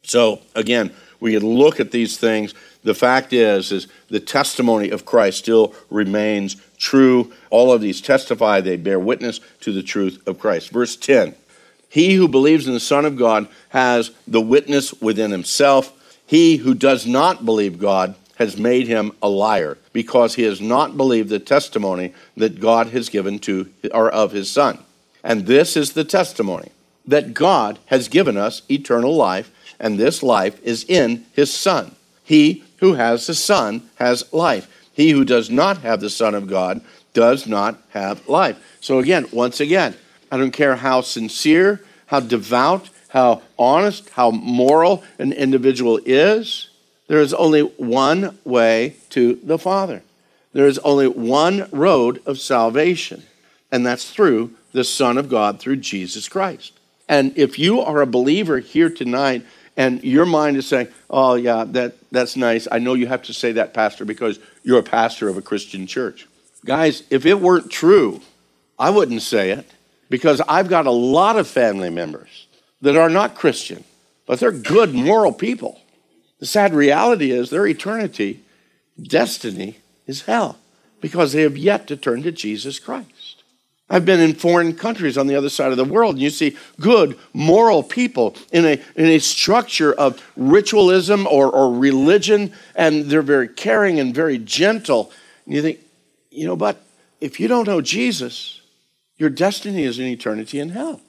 So, 0.03 0.41
again, 0.55 0.93
we 1.23 1.31
can 1.31 1.47
look 1.47 1.79
at 1.79 1.91
these 1.91 2.17
things. 2.17 2.53
The 2.83 2.93
fact 2.93 3.31
is, 3.31 3.71
is 3.71 3.87
the 4.09 4.19
testimony 4.19 4.89
of 4.89 5.05
Christ 5.05 5.37
still 5.37 5.73
remains 5.89 6.57
true. 6.77 7.31
All 7.49 7.71
of 7.71 7.79
these 7.79 8.01
testify, 8.01 8.59
they 8.59 8.75
bear 8.75 8.99
witness 8.99 9.39
to 9.61 9.71
the 9.71 9.81
truth 9.81 10.21
of 10.27 10.37
Christ. 10.37 10.69
Verse 10.69 10.97
10 10.97 11.33
He 11.87 12.15
who 12.15 12.27
believes 12.27 12.67
in 12.67 12.73
the 12.73 12.79
Son 12.81 13.05
of 13.05 13.15
God 13.15 13.47
has 13.69 14.11
the 14.27 14.41
witness 14.41 14.93
within 15.01 15.31
himself. 15.31 15.93
He 16.25 16.57
who 16.57 16.73
does 16.73 17.07
not 17.07 17.45
believe 17.45 17.79
God 17.79 18.15
has 18.35 18.57
made 18.57 18.87
him 18.87 19.13
a 19.21 19.29
liar 19.29 19.77
because 19.93 20.35
he 20.35 20.43
has 20.43 20.59
not 20.59 20.97
believed 20.97 21.29
the 21.29 21.39
testimony 21.39 22.13
that 22.35 22.59
God 22.59 22.87
has 22.87 23.07
given 23.07 23.39
to 23.39 23.71
or 23.93 24.11
of 24.11 24.33
his 24.33 24.51
son. 24.51 24.79
And 25.23 25.45
this 25.45 25.77
is 25.77 25.93
the 25.93 26.03
testimony 26.03 26.71
that 27.05 27.33
God 27.33 27.79
has 27.85 28.09
given 28.09 28.35
us 28.35 28.61
eternal 28.69 29.15
life 29.15 29.49
and 29.83 29.99
this 29.99 30.23
life 30.23 30.59
is 30.63 30.85
in 30.85 31.25
his 31.33 31.53
son. 31.53 31.93
He 32.23 32.63
who 32.77 32.93
has 32.93 33.27
the 33.27 33.35
Son 33.35 33.89
has 33.95 34.31
life. 34.33 34.67
He 34.93 35.11
who 35.11 35.25
does 35.25 35.49
not 35.49 35.79
have 35.79 35.99
the 35.99 36.09
Son 36.09 36.33
of 36.33 36.47
God 36.47 36.81
does 37.13 37.45
not 37.45 37.81
have 37.89 38.27
life. 38.27 38.57
So, 38.79 38.99
again, 38.99 39.25
once 39.31 39.59
again, 39.59 39.95
I 40.31 40.37
don't 40.37 40.51
care 40.51 40.77
how 40.77 41.01
sincere, 41.01 41.81
how 42.07 42.21
devout, 42.21 42.89
how 43.09 43.41
honest, 43.59 44.09
how 44.11 44.31
moral 44.31 45.03
an 45.19 45.33
individual 45.33 45.99
is, 46.05 46.69
there 47.07 47.19
is 47.19 47.33
only 47.33 47.61
one 47.61 48.39
way 48.45 48.95
to 49.09 49.35
the 49.43 49.59
Father. 49.59 50.01
There 50.53 50.65
is 50.65 50.79
only 50.79 51.07
one 51.07 51.67
road 51.71 52.21
of 52.25 52.39
salvation, 52.39 53.23
and 53.71 53.85
that's 53.85 54.09
through 54.09 54.51
the 54.71 54.85
Son 54.85 55.17
of 55.17 55.29
God, 55.29 55.59
through 55.59 55.77
Jesus 55.77 56.29
Christ. 56.29 56.73
And 57.09 57.37
if 57.37 57.59
you 57.59 57.81
are 57.81 58.01
a 58.01 58.07
believer 58.07 58.59
here 58.59 58.89
tonight 58.89 59.45
and 59.75 60.03
your 60.03 60.25
mind 60.25 60.57
is 60.57 60.67
saying, 60.67 60.87
oh, 61.09 61.35
yeah, 61.35 61.63
that, 61.69 61.95
that's 62.11 62.35
nice. 62.35 62.67
I 62.71 62.79
know 62.79 62.93
you 62.93 63.07
have 63.07 63.23
to 63.23 63.33
say 63.33 63.53
that, 63.53 63.73
Pastor, 63.73 64.05
because 64.05 64.39
you're 64.63 64.79
a 64.79 64.83
pastor 64.83 65.29
of 65.29 65.37
a 65.37 65.41
Christian 65.41 65.87
church. 65.87 66.27
Guys, 66.65 67.03
if 67.09 67.25
it 67.25 67.39
weren't 67.39 67.71
true, 67.71 68.21
I 68.77 68.89
wouldn't 68.89 69.21
say 69.21 69.51
it 69.51 69.69
because 70.09 70.41
I've 70.47 70.69
got 70.69 70.85
a 70.85 70.91
lot 70.91 71.37
of 71.37 71.47
family 71.47 71.89
members 71.89 72.47
that 72.81 72.95
are 72.95 73.09
not 73.09 73.35
Christian, 73.35 73.83
but 74.25 74.39
they're 74.39 74.51
good, 74.51 74.93
moral 74.93 75.33
people. 75.33 75.81
The 76.39 76.45
sad 76.45 76.73
reality 76.73 77.31
is 77.31 77.49
their 77.49 77.65
eternity, 77.65 78.43
destiny, 79.01 79.77
is 80.05 80.23
hell 80.23 80.57
because 81.01 81.33
they 81.33 81.41
have 81.41 81.57
yet 81.57 81.87
to 81.87 81.97
turn 81.97 82.23
to 82.23 82.31
Jesus 82.31 82.79
Christ. 82.79 83.09
I've 83.89 84.05
been 84.05 84.21
in 84.21 84.33
foreign 84.33 84.75
countries 84.75 85.17
on 85.17 85.27
the 85.27 85.35
other 85.35 85.49
side 85.49 85.71
of 85.71 85.77
the 85.77 85.83
world, 85.83 86.15
and 86.15 86.21
you 86.21 86.29
see 86.29 86.57
good, 86.79 87.17
moral 87.33 87.83
people 87.83 88.35
in 88.51 88.65
a, 88.65 88.81
in 88.95 89.05
a 89.05 89.19
structure 89.19 89.93
of 89.93 90.23
ritualism 90.35 91.27
or, 91.27 91.51
or 91.51 91.73
religion, 91.73 92.53
and 92.75 93.05
they're 93.05 93.21
very 93.21 93.47
caring 93.47 93.99
and 93.99 94.15
very 94.15 94.37
gentle. 94.37 95.11
And 95.45 95.53
you 95.55 95.61
think, 95.61 95.79
you 96.31 96.47
know, 96.47 96.55
but 96.55 96.81
if 97.19 97.39
you 97.39 97.47
don't 97.47 97.67
know 97.67 97.81
Jesus, 97.81 98.61
your 99.17 99.29
destiny 99.29 99.83
is 99.83 99.99
an 99.99 100.05
eternity 100.05 100.59
in 100.59 100.69
hell. 100.69 101.01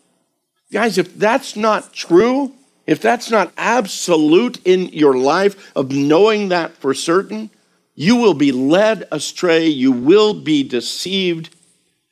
Guys, 0.72 0.98
if 0.98 1.16
that's 1.16 1.56
not 1.56 1.92
true, 1.92 2.52
if 2.86 3.00
that's 3.00 3.30
not 3.30 3.52
absolute 3.56 4.60
in 4.64 4.88
your 4.88 5.16
life 5.16 5.72
of 5.76 5.92
knowing 5.92 6.48
that 6.48 6.72
for 6.72 6.92
certain, 6.92 7.50
you 7.94 8.16
will 8.16 8.34
be 8.34 8.52
led 8.52 9.06
astray, 9.12 9.66
you 9.66 9.92
will 9.92 10.34
be 10.34 10.64
deceived, 10.64 11.53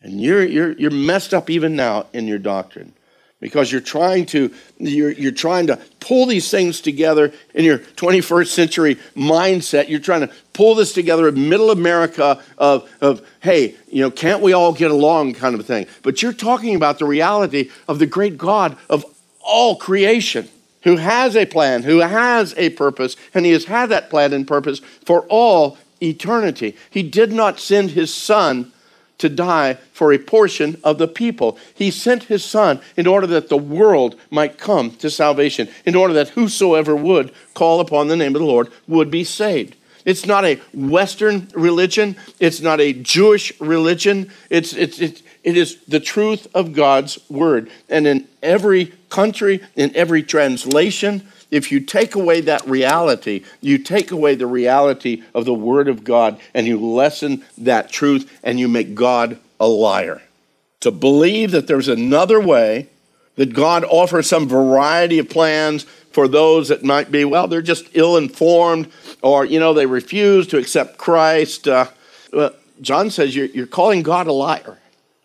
and 0.02 0.20
you're, 0.20 0.44
you're, 0.44 0.72
you're 0.72 0.90
messed 0.90 1.32
up 1.32 1.50
even 1.50 1.76
now 1.76 2.06
in 2.12 2.26
your 2.26 2.38
doctrine 2.38 2.92
because 3.40 3.72
you're 3.72 3.80
trying 3.80 4.24
to 4.24 4.54
you're, 4.78 5.10
you're 5.10 5.32
trying 5.32 5.66
to 5.66 5.76
pull 5.98 6.26
these 6.26 6.50
things 6.50 6.80
together 6.80 7.32
in 7.54 7.64
your 7.64 7.78
21st 7.78 8.46
century 8.46 8.96
mindset 9.16 9.88
you're 9.88 9.98
trying 9.98 10.20
to 10.20 10.32
pull 10.52 10.76
this 10.76 10.92
together 10.92 11.26
in 11.26 11.48
middle 11.48 11.72
america 11.72 12.40
of, 12.56 12.88
of 13.00 13.20
hey 13.40 13.74
you 13.88 14.00
know 14.00 14.12
can't 14.12 14.42
we 14.42 14.52
all 14.52 14.72
get 14.72 14.92
along 14.92 15.34
kind 15.34 15.54
of 15.54 15.60
a 15.60 15.64
thing 15.64 15.86
but 16.02 16.22
you're 16.22 16.32
talking 16.32 16.76
about 16.76 17.00
the 17.00 17.04
reality 17.04 17.68
of 17.88 17.98
the 17.98 18.06
great 18.06 18.38
god 18.38 18.76
of 18.88 19.04
all 19.40 19.74
creation 19.74 20.48
who 20.82 20.96
has 20.96 21.36
a 21.36 21.46
plan, 21.46 21.82
who 21.82 21.98
has 22.00 22.54
a 22.56 22.70
purpose, 22.70 23.16
and 23.34 23.44
he 23.46 23.52
has 23.52 23.64
had 23.64 23.86
that 23.86 24.10
plan 24.10 24.32
and 24.32 24.46
purpose 24.46 24.80
for 25.04 25.26
all 25.28 25.78
eternity. 26.02 26.76
He 26.90 27.02
did 27.02 27.32
not 27.32 27.60
send 27.60 27.90
his 27.90 28.12
son 28.12 28.71
to 29.22 29.28
die 29.28 29.74
for 29.92 30.12
a 30.12 30.18
portion 30.18 30.76
of 30.82 30.98
the 30.98 31.06
people. 31.06 31.56
He 31.74 31.92
sent 31.92 32.24
his 32.24 32.44
son 32.44 32.80
in 32.96 33.06
order 33.06 33.26
that 33.28 33.48
the 33.48 33.56
world 33.56 34.16
might 34.30 34.58
come 34.58 34.90
to 34.96 35.08
salvation, 35.08 35.68
in 35.86 35.94
order 35.94 36.12
that 36.14 36.30
whosoever 36.30 36.96
would 36.96 37.32
call 37.54 37.78
upon 37.78 38.08
the 38.08 38.16
name 38.16 38.34
of 38.34 38.40
the 38.40 38.46
Lord 38.46 38.70
would 38.88 39.12
be 39.12 39.22
saved. 39.22 39.76
It's 40.04 40.26
not 40.26 40.44
a 40.44 40.56
Western 40.74 41.46
religion. 41.54 42.16
It's 42.40 42.60
not 42.60 42.80
a 42.80 42.92
Jewish 42.92 43.58
religion. 43.60 44.32
It's, 44.50 44.72
it's, 44.72 44.98
it's, 44.98 45.22
it 45.44 45.56
is 45.56 45.78
the 45.86 46.00
truth 46.00 46.48
of 46.52 46.72
God's 46.72 47.18
word. 47.30 47.70
And 47.88 48.08
in 48.08 48.26
every 48.42 48.86
country, 49.08 49.60
in 49.76 49.94
every 49.94 50.24
translation, 50.24 51.28
if 51.52 51.70
you 51.70 51.80
take 51.80 52.14
away 52.14 52.40
that 52.40 52.66
reality, 52.66 53.44
you 53.60 53.76
take 53.76 54.10
away 54.10 54.34
the 54.34 54.46
reality 54.46 55.22
of 55.34 55.44
the 55.44 55.54
word 55.54 55.86
of 55.86 56.02
God 56.02 56.40
and 56.54 56.66
you 56.66 56.80
lessen 56.80 57.44
that 57.58 57.92
truth 57.92 58.40
and 58.42 58.58
you 58.58 58.66
make 58.68 58.94
God 58.94 59.38
a 59.60 59.68
liar. 59.68 60.22
To 60.80 60.90
believe 60.90 61.50
that 61.50 61.66
there's 61.66 61.88
another 61.88 62.40
way, 62.40 62.88
that 63.36 63.52
God 63.52 63.84
offers 63.84 64.26
some 64.26 64.48
variety 64.48 65.18
of 65.18 65.28
plans 65.28 65.84
for 66.10 66.26
those 66.26 66.68
that 66.68 66.82
might 66.82 67.12
be, 67.12 67.24
well, 67.24 67.46
they're 67.46 67.60
just 67.60 67.86
ill 67.92 68.16
informed 68.16 68.90
or, 69.22 69.44
you 69.44 69.60
know, 69.60 69.74
they 69.74 69.86
refuse 69.86 70.46
to 70.48 70.58
accept 70.58 70.96
Christ. 70.96 71.68
Uh, 71.68 71.86
well, 72.32 72.54
John 72.80 73.10
says 73.10 73.36
you're, 73.36 73.46
you're 73.46 73.66
calling 73.66 74.02
God 74.02 74.26
a 74.26 74.32
liar 74.32 74.78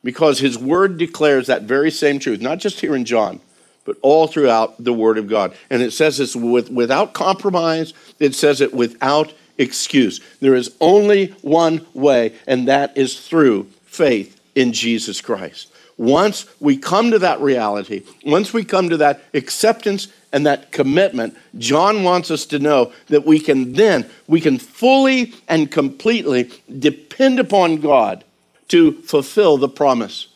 because 0.04 0.40
his 0.40 0.58
word 0.58 0.98
declares 0.98 1.48
that 1.48 1.64
very 1.64 1.90
same 1.90 2.20
truth, 2.20 2.42
not 2.42 2.60
just 2.60 2.82
here 2.82 2.96
in 2.96 3.06
John, 3.06 3.40
but 3.88 3.98
all 4.02 4.28
throughout 4.28 4.84
the 4.84 4.92
word 4.92 5.18
of 5.18 5.28
God. 5.28 5.56
And 5.70 5.82
it 5.82 5.92
says 5.92 6.18
this 6.18 6.36
with, 6.36 6.70
without 6.70 7.14
compromise, 7.14 7.94
it 8.20 8.36
says 8.36 8.60
it 8.60 8.74
without 8.74 9.34
excuse. 9.58 10.20
There 10.42 10.56
is 10.56 10.76
only 10.82 11.28
one 11.42 11.86
way, 11.94 12.34
and 12.46 12.68
that 12.68 12.96
is 12.98 13.18
through 13.18 13.64
faith 13.86 14.40
in 14.56 14.74
Jesus 14.74 15.22
Christ. 15.22 15.72
Once 15.98 16.46
we 16.60 16.78
come 16.78 17.12
to 17.12 17.20
that 17.20 17.40
reality, 17.40 18.04
once 18.26 18.54
we 18.54 18.66
come 18.66 18.90
to 18.90 18.98
that 18.98 19.24
acceptance 19.34 20.10
and 20.34 20.46
that 20.46 20.74
commitment, 20.74 21.36
John 21.58 22.04
wants 22.04 22.30
us 22.30 22.46
to 22.48 22.60
know 22.60 22.92
that 23.08 23.26
we 23.26 23.40
can 23.40 23.72
then, 23.72 24.08
we 24.28 24.42
can 24.42 24.60
fully 24.60 25.34
and 25.48 25.72
completely 25.72 26.52
depend 26.78 27.40
upon 27.40 27.78
God 27.78 28.26
to 28.68 28.92
fulfill 29.04 29.56
the 29.58 29.70
promise 29.70 30.28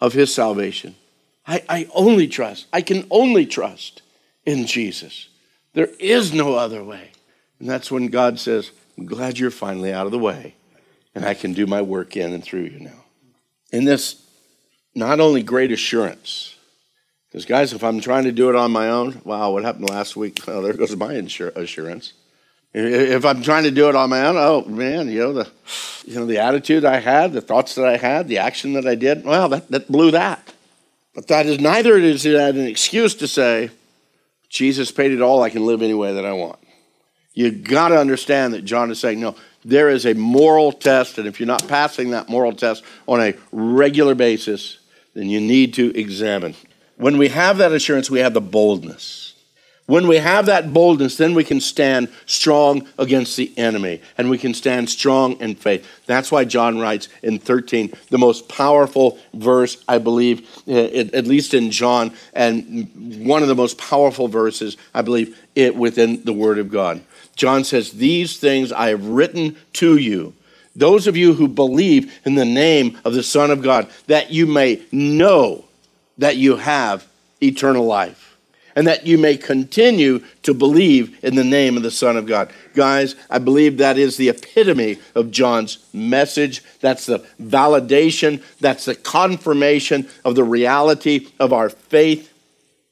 of 0.00 0.12
his 0.12 0.34
salvation. 0.34 0.96
I, 1.46 1.62
I 1.68 1.88
only 1.94 2.26
trust, 2.26 2.66
I 2.72 2.82
can 2.82 3.06
only 3.10 3.46
trust 3.46 4.02
in 4.44 4.66
Jesus. 4.66 5.28
There 5.74 5.90
is 6.00 6.32
no 6.32 6.54
other 6.54 6.82
way. 6.82 7.10
And 7.60 7.68
that's 7.68 7.90
when 7.90 8.08
God 8.08 8.38
says, 8.38 8.70
I'm 8.98 9.06
glad 9.06 9.38
you're 9.38 9.50
finally 9.50 9.92
out 9.92 10.06
of 10.06 10.12
the 10.12 10.18
way, 10.18 10.54
and 11.14 11.24
I 11.24 11.34
can 11.34 11.52
do 11.52 11.66
my 11.66 11.82
work 11.82 12.16
in 12.16 12.32
and 12.32 12.42
through 12.42 12.62
you 12.62 12.80
now. 12.80 13.04
In 13.72 13.84
this 13.84 14.22
not 14.94 15.20
only 15.20 15.42
great 15.42 15.72
assurance, 15.72 16.56
because 17.28 17.44
guys, 17.44 17.72
if 17.72 17.84
I'm 17.84 18.00
trying 18.00 18.24
to 18.24 18.32
do 18.32 18.48
it 18.48 18.56
on 18.56 18.70
my 18.72 18.88
own, 18.88 19.20
wow, 19.24 19.50
what 19.50 19.64
happened 19.64 19.90
last 19.90 20.16
week? 20.16 20.44
There 20.44 20.72
goes 20.72 20.96
my 20.96 21.12
assurance. 21.12 22.14
If 22.72 23.24
I'm 23.24 23.42
trying 23.42 23.64
to 23.64 23.70
do 23.70 23.88
it 23.88 23.96
on 23.96 24.10
my 24.10 24.26
own, 24.26 24.36
oh 24.38 24.64
man, 24.64 25.08
you 25.08 25.18
know 25.20 25.32
the, 25.32 25.50
you 26.06 26.14
know 26.14 26.26
the 26.26 26.38
attitude 26.38 26.84
I 26.84 27.00
had, 27.00 27.32
the 27.32 27.40
thoughts 27.40 27.74
that 27.74 27.86
I 27.86 27.96
had, 27.96 28.28
the 28.28 28.38
action 28.38 28.74
that 28.74 28.86
I 28.86 28.94
did. 28.94 29.24
Well, 29.24 29.48
that, 29.50 29.70
that 29.70 29.90
blew 29.90 30.10
that. 30.12 30.52
But 31.16 31.28
that 31.28 31.46
is 31.46 31.58
neither 31.58 31.96
is 31.96 32.24
that 32.24 32.54
an 32.54 32.66
excuse 32.66 33.14
to 33.16 33.26
say, 33.26 33.70
Jesus 34.50 34.92
paid 34.92 35.12
it 35.12 35.22
all. 35.22 35.42
I 35.42 35.48
can 35.48 35.64
live 35.64 35.80
any 35.80 35.94
way 35.94 36.12
that 36.12 36.26
I 36.26 36.34
want. 36.34 36.58
You 37.32 37.50
got 37.50 37.88
to 37.88 37.98
understand 37.98 38.52
that 38.52 38.66
John 38.66 38.90
is 38.90 39.00
saying, 39.00 39.18
no, 39.18 39.34
there 39.64 39.88
is 39.88 40.04
a 40.04 40.12
moral 40.12 40.72
test, 40.72 41.16
and 41.16 41.26
if 41.26 41.40
you're 41.40 41.46
not 41.46 41.66
passing 41.68 42.10
that 42.10 42.28
moral 42.28 42.52
test 42.52 42.84
on 43.08 43.22
a 43.22 43.34
regular 43.50 44.14
basis, 44.14 44.78
then 45.14 45.30
you 45.30 45.40
need 45.40 45.72
to 45.74 45.98
examine. 45.98 46.54
When 46.96 47.16
we 47.16 47.28
have 47.28 47.58
that 47.58 47.72
assurance, 47.72 48.10
we 48.10 48.20
have 48.20 48.34
the 48.34 48.40
boldness 48.42 49.35
when 49.86 50.08
we 50.08 50.16
have 50.16 50.46
that 50.46 50.72
boldness, 50.72 51.16
then 51.16 51.32
we 51.34 51.44
can 51.44 51.60
stand 51.60 52.08
strong 52.26 52.88
against 52.98 53.36
the 53.36 53.56
enemy 53.56 54.02
and 54.18 54.28
we 54.28 54.36
can 54.36 54.52
stand 54.52 54.90
strong 54.90 55.40
in 55.40 55.54
faith. 55.54 55.86
That's 56.06 56.32
why 56.32 56.44
John 56.44 56.80
writes 56.80 57.08
in 57.22 57.38
13, 57.38 57.92
the 58.10 58.18
most 58.18 58.48
powerful 58.48 59.18
verse, 59.32 59.82
I 59.86 59.98
believe, 59.98 60.48
eh, 60.66 61.08
at 61.12 61.28
least 61.28 61.54
in 61.54 61.70
John, 61.70 62.12
and 62.32 62.90
one 63.24 63.42
of 63.42 63.48
the 63.48 63.54
most 63.54 63.78
powerful 63.78 64.26
verses, 64.26 64.76
I 64.92 65.02
believe, 65.02 65.38
it 65.54 65.76
within 65.76 66.24
the 66.24 66.32
Word 66.32 66.58
of 66.58 66.68
God. 66.68 67.00
John 67.36 67.62
says, 67.62 67.92
These 67.92 68.38
things 68.38 68.72
I 68.72 68.88
have 68.88 69.06
written 69.06 69.56
to 69.74 69.96
you, 69.98 70.34
those 70.74 71.06
of 71.06 71.16
you 71.16 71.34
who 71.34 71.46
believe 71.46 72.12
in 72.24 72.34
the 72.34 72.44
name 72.44 72.98
of 73.04 73.14
the 73.14 73.22
Son 73.22 73.52
of 73.52 73.62
God, 73.62 73.88
that 74.08 74.32
you 74.32 74.46
may 74.46 74.82
know 74.90 75.64
that 76.18 76.36
you 76.36 76.56
have 76.56 77.06
eternal 77.40 77.86
life 77.86 78.25
and 78.76 78.86
that 78.86 79.06
you 79.06 79.16
may 79.16 79.36
continue 79.38 80.22
to 80.42 80.52
believe 80.52 81.24
in 81.24 81.34
the 81.34 81.42
name 81.42 81.76
of 81.76 81.82
the 81.82 81.90
Son 81.90 82.16
of 82.16 82.26
God. 82.26 82.52
Guys, 82.74 83.16
I 83.30 83.38
believe 83.38 83.78
that 83.78 83.96
is 83.96 84.18
the 84.18 84.28
epitome 84.28 84.98
of 85.14 85.30
John's 85.30 85.78
message. 85.94 86.62
That's 86.80 87.06
the 87.06 87.20
validation, 87.40 88.42
that's 88.60 88.84
the 88.84 88.94
confirmation 88.94 90.08
of 90.24 90.34
the 90.34 90.44
reality 90.44 91.28
of 91.40 91.54
our 91.54 91.70
faith. 91.70 92.32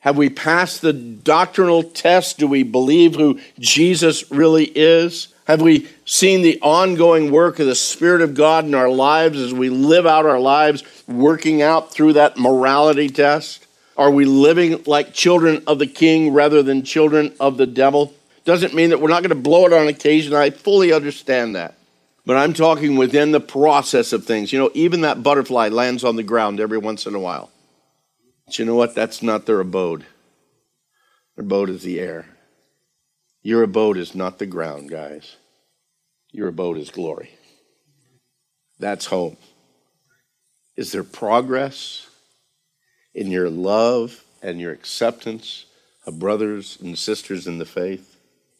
Have 0.00 0.16
we 0.16 0.30
passed 0.30 0.80
the 0.82 0.92
doctrinal 0.92 1.82
test? 1.82 2.38
Do 2.38 2.46
we 2.46 2.62
believe 2.62 3.14
who 3.14 3.38
Jesus 3.58 4.30
really 4.30 4.64
is? 4.64 5.28
Have 5.46 5.60
we 5.60 5.88
seen 6.06 6.40
the 6.40 6.58
ongoing 6.62 7.30
work 7.30 7.58
of 7.58 7.66
the 7.66 7.74
Spirit 7.74 8.22
of 8.22 8.34
God 8.34 8.64
in 8.64 8.74
our 8.74 8.88
lives 8.88 9.38
as 9.38 9.52
we 9.52 9.68
live 9.68 10.06
out 10.06 10.24
our 10.24 10.40
lives, 10.40 10.82
working 11.06 11.60
out 11.60 11.92
through 11.92 12.14
that 12.14 12.38
morality 12.38 13.08
test? 13.08 13.63
Are 13.96 14.10
we 14.10 14.24
living 14.24 14.82
like 14.86 15.12
children 15.12 15.62
of 15.66 15.78
the 15.78 15.86
king 15.86 16.32
rather 16.32 16.62
than 16.62 16.82
children 16.82 17.34
of 17.38 17.56
the 17.56 17.66
devil? 17.66 18.12
Doesn't 18.44 18.74
mean 18.74 18.90
that 18.90 19.00
we're 19.00 19.08
not 19.08 19.22
going 19.22 19.30
to 19.30 19.42
blow 19.42 19.66
it 19.66 19.72
on 19.72 19.88
occasion. 19.88 20.34
I 20.34 20.50
fully 20.50 20.92
understand 20.92 21.54
that. 21.54 21.74
But 22.26 22.36
I'm 22.36 22.54
talking 22.54 22.96
within 22.96 23.32
the 23.32 23.40
process 23.40 24.12
of 24.12 24.24
things. 24.24 24.52
You 24.52 24.58
know, 24.58 24.70
even 24.74 25.02
that 25.02 25.22
butterfly 25.22 25.68
lands 25.68 26.04
on 26.04 26.16
the 26.16 26.22
ground 26.22 26.58
every 26.58 26.78
once 26.78 27.06
in 27.06 27.14
a 27.14 27.20
while. 27.20 27.50
But 28.46 28.58
you 28.58 28.64
know 28.64 28.74
what? 28.74 28.94
That's 28.94 29.22
not 29.22 29.46
their 29.46 29.60
abode. 29.60 30.04
Their 31.36 31.44
abode 31.44 31.70
is 31.70 31.82
the 31.82 32.00
air. 32.00 32.26
Your 33.42 33.62
abode 33.62 33.98
is 33.98 34.14
not 34.14 34.38
the 34.38 34.46
ground, 34.46 34.90
guys. 34.90 35.36
Your 36.32 36.48
abode 36.48 36.78
is 36.78 36.90
glory. 36.90 37.30
That's 38.78 39.06
home. 39.06 39.36
Is 40.76 40.92
there 40.92 41.04
progress 41.04 42.08
in 43.14 43.30
your 43.30 43.50
love 43.50 44.24
and 44.42 44.60
your 44.60 44.72
acceptance 44.72 45.66
of 46.06 46.18
brothers 46.18 46.78
and 46.82 46.98
sisters 46.98 47.46
in 47.46 47.58
the 47.58 47.64
faith? 47.64 48.10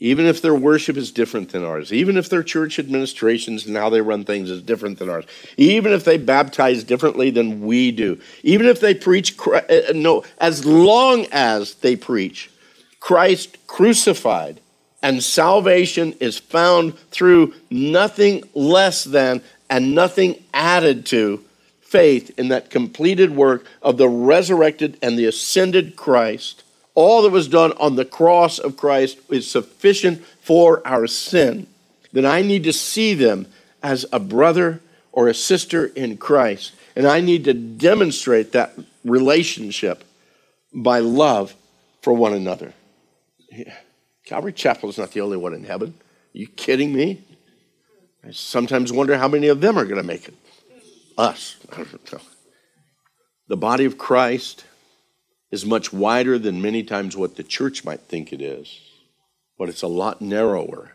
Even 0.01 0.27
if 0.27 0.43
their 0.43 0.55
worship 0.55 0.97
is 0.97 1.13
different 1.13 1.51
than 1.51 1.65
ours, 1.65 1.93
even 1.93 2.17
if 2.17 2.29
their 2.29 2.43
church 2.43 2.79
administrations 2.79 3.65
and 3.67 3.77
how 3.77 3.89
they 3.89 4.01
run 4.01 4.25
things 4.25 4.51
is 4.51 4.61
different 4.61 4.99
than 4.99 5.09
ours, 5.09 5.25
even 5.57 5.93
if 5.93 6.05
they 6.05 6.19
baptize 6.19 6.83
differently 6.85 7.31
than 7.31 7.65
we 7.65 7.91
do, 7.91 8.21
even 8.43 8.67
if 8.67 8.81
they 8.81 8.95
preach, 8.95 9.39
uh, 9.47 9.53
uh, 9.53 9.93
no, 9.95 10.25
as 10.39 10.67
long 10.67 11.27
as 11.31 11.75
they 11.77 11.95
preach 11.97 12.51
Christ 13.05 13.59
crucified 13.67 14.61
and 15.03 15.23
salvation 15.23 16.15
is 16.21 16.39
found 16.39 16.99
through 17.11 17.53
nothing 17.71 18.43
less 18.55 19.05
than 19.05 19.43
and 19.69 19.95
nothing 19.95 20.43
added 20.55 21.05
to 21.07 21.45
faith 21.95 22.37
in 22.37 22.49
that 22.49 22.71
completed 22.71 23.37
work 23.37 23.65
of 23.81 23.99
the 23.99 24.09
resurrected 24.09 24.99
and 25.01 25.17
the 25.17 25.27
ascended 25.27 25.95
Christ, 25.95 26.65
all 26.97 27.23
that 27.23 27.31
was 27.31 27.47
done 27.47 27.71
on 27.79 27.95
the 27.95 28.05
cross 28.05 28.59
of 28.59 28.77
Christ 28.77 29.17
is 29.31 29.49
sufficient 29.49 30.25
for 30.41 30.85
our 30.85 31.07
sin, 31.07 31.69
then 32.13 32.27
I 32.27 32.43
need 32.43 32.65
to 32.65 32.73
see 32.73 33.15
them 33.15 33.47
as 33.81 34.07
a 34.11 34.19
brother 34.19 34.81
or 35.13 35.29
a 35.29 35.35
sister 35.35 35.87
in 35.87 36.17
Christ. 36.17 36.73
And 36.97 37.07
I 37.07 37.21
need 37.21 37.45
to 37.45 37.55
demonstrate 37.55 38.51
that 38.53 38.77
relationship 39.05 40.03
by 40.73 40.99
love 40.99 41.55
for 42.03 42.13
one 42.13 42.35
another. 42.35 42.75
Calvary 44.27 44.53
Chapel 44.53 44.89
is 44.89 44.99
not 44.99 45.13
the 45.13 45.21
only 45.21 45.37
one 45.37 45.55
in 45.55 45.63
heaven. 45.63 45.95
Are 46.35 46.39
you 46.39 46.49
kidding 46.49 46.93
me? 46.93 47.23
I 48.27 48.33
sometimes 48.33 48.93
wonder 48.93 49.17
how 49.17 49.29
many 49.29 49.47
of 49.47 49.61
them 49.61 49.79
are 49.79 49.85
going 49.85 50.03
to 50.03 50.03
make 50.03 50.27
it. 50.27 50.35
Us. 51.17 51.57
The 53.49 53.57
body 53.57 53.85
of 53.85 53.99
Christ 53.99 54.65
is 55.51 55.65
much 55.65 55.93
wider 55.93 56.39
than 56.39 56.63
many 56.63 56.83
times 56.83 57.17
what 57.17 57.37
the 57.37 57.43
church 57.43 57.85
might 57.85 58.01
think 58.01 58.33
it 58.33 58.41
is, 58.41 58.81
but 59.59 59.69
it's 59.69 59.83
a 59.83 59.89
lot 59.89 60.21
narrower 60.21 60.93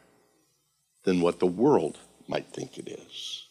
than 1.04 1.22
what 1.22 1.40
the 1.40 1.48
world 1.48 1.98
might 2.28 2.48
think 2.48 2.78
it 2.78 2.88
is. 2.88 3.46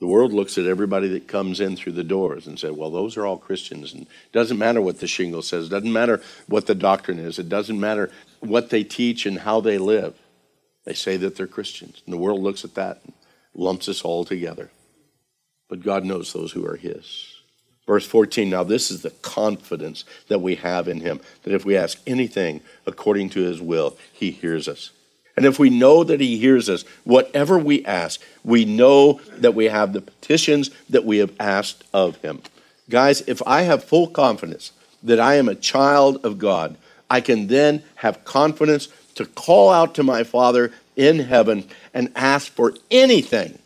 The 0.00 0.06
world 0.06 0.32
looks 0.32 0.56
at 0.56 0.64
everybody 0.64 1.08
that 1.08 1.28
comes 1.28 1.60
in 1.60 1.76
through 1.76 1.92
the 1.92 2.02
doors 2.02 2.46
and 2.46 2.58
says, 2.58 2.72
well, 2.72 2.90
those 2.90 3.18
are 3.18 3.26
all 3.26 3.36
Christians. 3.36 3.92
And 3.92 4.02
it 4.02 4.32
doesn't 4.32 4.58
matter 4.58 4.80
what 4.80 4.98
the 4.98 5.06
shingle 5.06 5.42
says, 5.42 5.66
it 5.66 5.70
doesn't 5.70 5.92
matter 5.92 6.22
what 6.46 6.66
the 6.66 6.74
doctrine 6.74 7.18
is, 7.18 7.38
it 7.38 7.50
doesn't 7.50 7.78
matter 7.78 8.10
what 8.40 8.70
they 8.70 8.82
teach 8.82 9.26
and 9.26 9.40
how 9.40 9.60
they 9.60 9.76
live. 9.76 10.18
They 10.86 10.94
say 10.94 11.18
that 11.18 11.36
they're 11.36 11.46
Christians. 11.46 12.02
And 12.06 12.14
the 12.14 12.18
world 12.18 12.40
looks 12.40 12.64
at 12.64 12.74
that 12.76 13.02
and 13.04 13.12
lumps 13.54 13.88
us 13.90 14.00
all 14.00 14.24
together. 14.24 14.70
But 15.70 15.82
God 15.82 16.04
knows 16.04 16.34
those 16.34 16.52
who 16.52 16.66
are 16.66 16.76
His. 16.76 17.30
Verse 17.90 18.06
14, 18.06 18.48
now 18.48 18.62
this 18.62 18.92
is 18.92 19.02
the 19.02 19.10
confidence 19.10 20.04
that 20.28 20.40
we 20.40 20.54
have 20.54 20.86
in 20.86 21.00
him, 21.00 21.20
that 21.42 21.52
if 21.52 21.64
we 21.64 21.76
ask 21.76 21.98
anything 22.06 22.60
according 22.86 23.30
to 23.30 23.40
his 23.40 23.60
will, 23.60 23.98
he 24.12 24.30
hears 24.30 24.68
us. 24.68 24.90
And 25.36 25.44
if 25.44 25.58
we 25.58 25.70
know 25.70 26.04
that 26.04 26.20
he 26.20 26.38
hears 26.38 26.68
us, 26.68 26.84
whatever 27.02 27.58
we 27.58 27.84
ask, 27.84 28.20
we 28.44 28.64
know 28.64 29.20
that 29.38 29.56
we 29.56 29.64
have 29.64 29.92
the 29.92 30.02
petitions 30.02 30.70
that 30.88 31.04
we 31.04 31.18
have 31.18 31.32
asked 31.40 31.82
of 31.92 32.14
him. 32.18 32.42
Guys, 32.88 33.22
if 33.22 33.42
I 33.44 33.62
have 33.62 33.82
full 33.82 34.06
confidence 34.06 34.70
that 35.02 35.18
I 35.18 35.34
am 35.34 35.48
a 35.48 35.56
child 35.56 36.24
of 36.24 36.38
God, 36.38 36.76
I 37.10 37.20
can 37.20 37.48
then 37.48 37.82
have 37.96 38.24
confidence 38.24 38.86
to 39.16 39.24
call 39.24 39.70
out 39.70 39.96
to 39.96 40.04
my 40.04 40.22
Father 40.22 40.72
in 40.94 41.18
heaven 41.18 41.68
and 41.92 42.12
ask 42.14 42.52
for 42.52 42.74
anything 42.88 43.58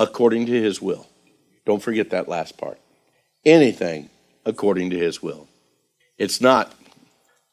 according 0.00 0.46
to 0.46 0.52
his 0.52 0.82
will. 0.82 1.06
Don't 1.64 1.82
forget 1.82 2.10
that 2.10 2.28
last 2.28 2.56
part 2.58 2.78
anything 3.44 4.08
according 4.44 4.90
to 4.90 4.98
his 4.98 5.22
will. 5.22 5.48
It's 6.18 6.40
not, 6.40 6.72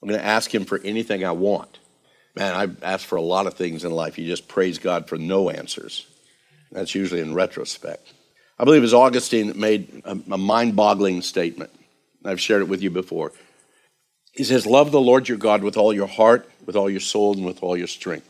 I'm 0.02 0.08
going 0.08 0.19
to 0.19 0.26
ask 0.26 0.54
him 0.54 0.65
for 0.65 0.80
anything 0.84 1.26
I 1.26 1.32
want. 1.32 1.80
Man, 2.36 2.54
I've 2.54 2.84
asked 2.84 3.08
for 3.08 3.15
a 3.15 3.22
lot 3.22 3.48
of 3.48 3.56
things 3.56 3.84
in 3.84 3.91
life. 3.91 4.17
You 4.17 4.26
just 4.26 4.48
praise 4.48 4.78
God 4.78 5.08
for 5.08 5.17
no 5.17 5.50
answers. 5.50 6.06
That's 6.72 6.93
usually 6.93 7.22
in 7.22 7.34
retrospect. 7.34 8.13
I 8.60 8.65
believe 8.65 8.80
it 8.80 8.84
was 8.84 8.93
Augustine 8.93 9.48
that 9.48 9.56
made 9.56 10.04
a, 10.06 10.12
a 10.32 10.38
mind 10.38 10.76
boggling 10.76 11.22
statement. 11.22 11.72
I've 12.24 12.41
shared 12.41 12.62
it 12.62 12.67
with 12.67 12.82
you 12.82 12.91
before. 12.91 13.32
He 14.34 14.43
says, 14.43 14.65
Love 14.67 14.91
the 14.91 15.02
Lord 15.02 15.28
your 15.28 15.38
God 15.38 15.63
with 15.63 15.78
all 15.78 15.93
your 15.93 16.08
heart, 16.08 16.50
with 16.65 16.76
all 16.76 16.89
your 16.89 17.00
soul, 17.00 17.34
and 17.34 17.45
with 17.45 17.63
all 17.63 17.76
your 17.76 17.88
strength. 17.88 18.30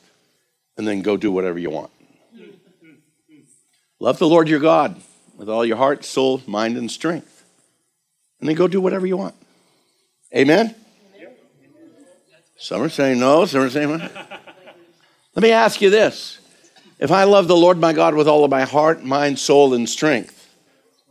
And 0.78 0.88
then 0.88 1.02
go 1.02 1.18
do 1.18 1.32
whatever 1.32 1.60
you 1.60 1.72
want. 1.72 1.92
Love 4.00 4.18
the 4.18 4.28
Lord 4.28 4.48
your 4.48 4.60
God 4.60 5.02
with 5.40 5.50
all 5.50 5.66
your 5.66 5.78
heart, 5.78 6.06
soul, 6.06 6.44
mind, 6.46 6.78
and 6.78 6.92
strength 6.92 7.40
and 8.40 8.48
then 8.48 8.56
go 8.56 8.68
do 8.68 8.82
whatever 8.82 9.06
you 9.06 9.18
want. 9.18 9.36
Amen? 10.36 10.76
Some 12.58 12.82
are 12.82 12.90
saying 12.90 13.20
no, 13.20 13.46
some 13.46 13.62
are 13.62 13.70
saying, 13.70 13.90
Let 15.36 15.44
me 15.44 15.52
ask 15.52 15.82
you 15.82 15.90
this. 15.90 16.40
If 17.00 17.12
I 17.12 17.24
love 17.24 17.48
the 17.48 17.56
Lord 17.56 17.78
my 17.78 17.94
God 17.94 18.16
with 18.16 18.28
all 18.28 18.44
of 18.44 18.52
my 18.52 18.64
heart, 18.64 19.04
mind, 19.04 19.40
soul, 19.40 19.74
and 19.74 19.88
strength, 19.88 20.54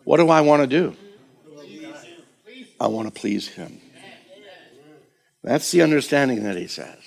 what 0.04 0.18
do 0.18 0.28
I 0.28 0.42
want 0.42 0.62
to 0.62 0.66
do? 0.66 0.94
I 2.78 2.86
want 2.88 3.12
to 3.12 3.20
please 3.20 3.48
Him. 3.48 3.80
That's 5.42 5.70
the 5.70 5.80
understanding 5.82 6.42
that 6.42 6.56
He 6.56 6.66
says. 6.66 6.98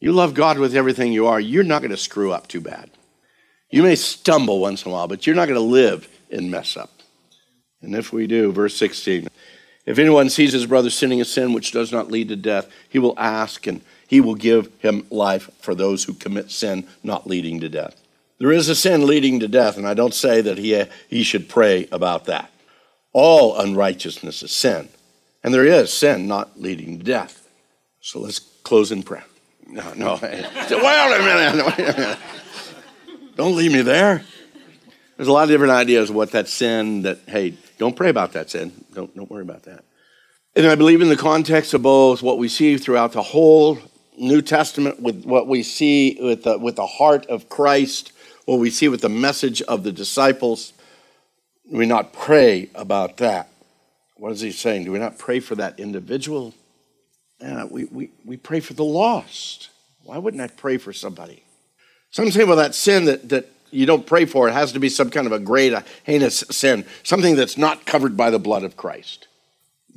You 0.00 0.12
love 0.12 0.32
God 0.32 0.58
with 0.58 0.74
everything 0.74 1.12
you 1.12 1.26
are, 1.26 1.38
you're 1.38 1.64
not 1.64 1.82
going 1.82 1.90
to 1.90 1.96
screw 1.96 2.32
up 2.32 2.48
too 2.48 2.60
bad. 2.60 2.90
You 3.70 3.82
may 3.82 3.96
stumble 3.96 4.60
once 4.60 4.84
in 4.84 4.90
a 4.90 4.94
while, 4.94 5.08
but 5.08 5.26
you're 5.26 5.36
not 5.36 5.48
going 5.48 5.60
to 5.60 5.60
live 5.60 6.08
and 6.30 6.50
mess 6.50 6.76
up. 6.76 6.90
And 7.82 7.94
if 7.94 8.12
we 8.12 8.26
do, 8.26 8.52
verse 8.52 8.76
16, 8.76 9.28
if 9.84 9.98
anyone 9.98 10.28
sees 10.30 10.52
his 10.52 10.66
brother 10.66 10.90
sinning 10.90 11.20
a 11.20 11.24
sin 11.24 11.52
which 11.52 11.72
does 11.72 11.92
not 11.92 12.10
lead 12.10 12.28
to 12.28 12.36
death, 12.36 12.68
he 12.88 12.98
will 12.98 13.14
ask 13.16 13.66
and 13.66 13.80
he 14.08 14.20
will 14.20 14.34
give 14.34 14.70
him 14.80 15.06
life 15.10 15.50
for 15.60 15.74
those 15.74 16.04
who 16.04 16.14
commit 16.14 16.50
sin 16.50 16.86
not 17.02 17.26
leading 17.26 17.60
to 17.60 17.68
death. 17.68 18.00
There 18.38 18.52
is 18.52 18.68
a 18.68 18.74
sin 18.74 19.06
leading 19.06 19.40
to 19.40 19.48
death, 19.48 19.76
and 19.78 19.86
I 19.86 19.94
don't 19.94 20.14
say 20.14 20.40
that 20.42 20.58
he, 20.58 20.84
he 21.08 21.22
should 21.22 21.48
pray 21.48 21.88
about 21.90 22.26
that. 22.26 22.50
All 23.12 23.58
unrighteousness 23.58 24.42
is 24.42 24.52
sin, 24.52 24.88
and 25.42 25.54
there 25.54 25.64
is 25.64 25.92
sin 25.92 26.28
not 26.28 26.60
leading 26.60 26.98
to 26.98 27.04
death. 27.04 27.48
So 28.00 28.20
let's 28.20 28.38
close 28.38 28.92
in 28.92 29.02
prayer. 29.02 29.24
No, 29.66 29.94
no. 29.94 30.14
Wait 30.22 30.32
a 30.32 30.78
minute. 30.78 31.66
Wait 31.66 31.88
a 31.88 31.98
minute. 31.98 32.18
Don't 33.36 33.56
leave 33.56 33.72
me 33.72 33.82
there. 33.82 34.24
There's 35.16 35.28
a 35.28 35.32
lot 35.32 35.44
of 35.44 35.48
different 35.48 35.72
ideas 35.72 36.10
of 36.10 36.16
what 36.16 36.32
that 36.32 36.48
sin 36.48 37.02
that, 37.02 37.20
hey, 37.26 37.54
don't 37.78 37.96
pray 37.96 38.10
about 38.10 38.32
that 38.32 38.50
sin. 38.50 38.72
Don't, 38.92 39.14
don't 39.16 39.30
worry 39.30 39.42
about 39.42 39.62
that. 39.62 39.84
And 40.54 40.66
I 40.66 40.74
believe 40.74 41.00
in 41.00 41.08
the 41.08 41.16
context 41.16 41.74
of 41.74 41.82
both 41.82 42.22
what 42.22 42.38
we 42.38 42.48
see 42.48 42.76
throughout 42.76 43.12
the 43.12 43.22
whole 43.22 43.78
New 44.18 44.42
Testament 44.42 45.00
with 45.00 45.24
what 45.24 45.46
we 45.46 45.62
see 45.62 46.18
with 46.20 46.44
the, 46.44 46.58
with 46.58 46.76
the 46.76 46.86
heart 46.86 47.26
of 47.26 47.48
Christ, 47.48 48.12
what 48.44 48.58
we 48.58 48.70
see 48.70 48.88
with 48.88 49.00
the 49.00 49.08
message 49.08 49.60
of 49.62 49.84
the 49.84 49.92
disciples, 49.92 50.72
do 51.70 51.76
we 51.76 51.86
not 51.86 52.12
pray 52.12 52.70
about 52.74 53.18
that? 53.18 53.48
What 54.16 54.32
is 54.32 54.40
he 54.40 54.52
saying? 54.52 54.84
Do 54.84 54.92
we 54.92 54.98
not 54.98 55.18
pray 55.18 55.40
for 55.40 55.54
that 55.56 55.78
individual? 55.78 56.54
Yeah, 57.40 57.64
we, 57.64 57.84
we, 57.84 58.10
we 58.24 58.36
pray 58.36 58.60
for 58.60 58.72
the 58.72 58.84
lost. 58.84 59.68
Why 60.04 60.16
wouldn't 60.16 60.42
I 60.42 60.46
pray 60.46 60.78
for 60.78 60.92
somebody? 60.92 61.42
Some 62.10 62.30
say, 62.30 62.44
well, 62.44 62.56
that 62.56 62.74
sin 62.74 63.04
that, 63.06 63.28
that 63.28 63.50
you 63.76 63.86
don't 63.86 64.06
pray 64.06 64.24
for. 64.24 64.48
It 64.48 64.52
has 64.52 64.72
to 64.72 64.80
be 64.80 64.88
some 64.88 65.10
kind 65.10 65.26
of 65.26 65.32
a 65.32 65.38
great, 65.38 65.72
a 65.72 65.84
heinous 66.04 66.44
sin, 66.50 66.84
something 67.02 67.36
that's 67.36 67.58
not 67.58 67.84
covered 67.84 68.16
by 68.16 68.30
the 68.30 68.38
blood 68.38 68.64
of 68.64 68.76
Christ. 68.76 69.28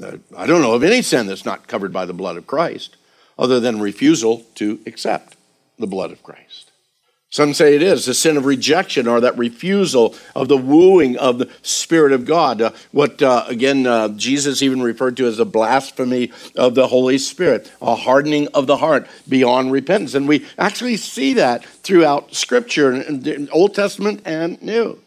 Uh, 0.01 0.17
I 0.37 0.45
don't 0.45 0.61
know 0.61 0.73
of 0.73 0.83
any 0.83 1.01
sin 1.01 1.27
that's 1.27 1.45
not 1.45 1.67
covered 1.67 1.93
by 1.93 2.05
the 2.05 2.13
blood 2.13 2.37
of 2.37 2.47
Christ, 2.47 2.97
other 3.37 3.59
than 3.59 3.79
refusal 3.79 4.45
to 4.55 4.79
accept 4.85 5.35
the 5.77 5.87
blood 5.87 6.11
of 6.11 6.23
Christ. 6.23 6.68
Some 7.31 7.53
say 7.53 7.75
it 7.75 7.83
is 7.83 8.05
the 8.05 8.15
sin 8.15 8.37
of 8.37 8.45
rejection 8.45 9.07
or 9.07 9.21
that 9.21 9.37
refusal 9.37 10.15
of 10.35 10.47
the 10.47 10.57
wooing 10.57 11.15
of 11.17 11.37
the 11.37 11.49
Spirit 11.61 12.11
of 12.11 12.25
God. 12.25 12.59
Uh, 12.59 12.71
what, 12.91 13.21
uh, 13.21 13.45
again, 13.47 13.85
uh, 13.85 14.09
Jesus 14.09 14.63
even 14.63 14.81
referred 14.81 15.15
to 15.17 15.27
as 15.27 15.37
a 15.37 15.45
blasphemy 15.45 16.31
of 16.55 16.73
the 16.73 16.87
Holy 16.87 17.19
Spirit, 17.19 17.71
a 17.81 17.95
hardening 17.95 18.47
of 18.55 18.65
the 18.65 18.77
heart 18.77 19.07
beyond 19.27 19.71
repentance. 19.71 20.15
And 20.15 20.27
we 20.27 20.47
actually 20.57 20.97
see 20.97 21.33
that 21.33 21.63
throughout 21.63 22.33
Scripture, 22.33 22.93
in 22.93 23.47
Old 23.51 23.75
Testament 23.75 24.21
and 24.25 24.59
New. 24.63 24.99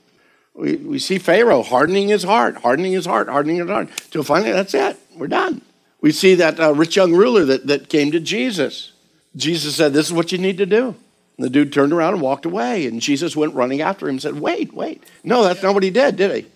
We, 0.55 0.77
we 0.77 0.99
see 1.01 1.19
Pharaoh 1.19 1.63
hardening 1.63 2.09
his 2.09 2.23
heart, 2.23 2.59
hardening 2.59 2.93
his 2.93 3.07
heart, 3.07 3.29
hardening 3.29 3.57
his 3.57 3.69
heart, 3.69 3.89
till 4.11 4.23
finally 4.23 4.53
that's 4.53 4.75
it, 4.75 4.97
we're 5.17 5.27
done. 5.27 5.63
We 6.01 6.13
see 6.13 6.37
that 6.37 6.61
uh, 6.61 6.75
rich 6.75 6.95
young 6.95 7.15
ruler 7.15 7.45
that, 7.47 7.67
that 7.67 7.89
came 7.89 8.13
to 8.13 8.21
Jesus 8.21 8.93
Jesus 9.37 9.77
said, 9.77 9.93
This 9.93 10.07
is 10.07 10.13
what 10.13 10.33
you 10.33 10.39
need 10.39 10.59
to 10.59 10.67
do. 10.67 10.95
And 11.37 11.47
the 11.47 11.51
dude 11.51 11.73
turned 11.73 11.93
around 11.93 12.15
and 12.15 12.23
walked 12.23 12.45
away. 12.45 12.87
And 12.87 13.01
Jesus 13.01 13.37
went 13.37 13.55
running 13.55 13.81
after 13.81 14.07
him 14.07 14.15
and 14.15 14.23
said, 14.23 14.39
Wait, 14.39 14.73
wait. 14.73 15.03
No, 15.25 15.43
that's 15.43 15.63
not 15.63 15.75
what 15.75 15.83
he 15.83 15.91
did, 15.91 16.17
did 16.17 16.35
he? 16.35 16.51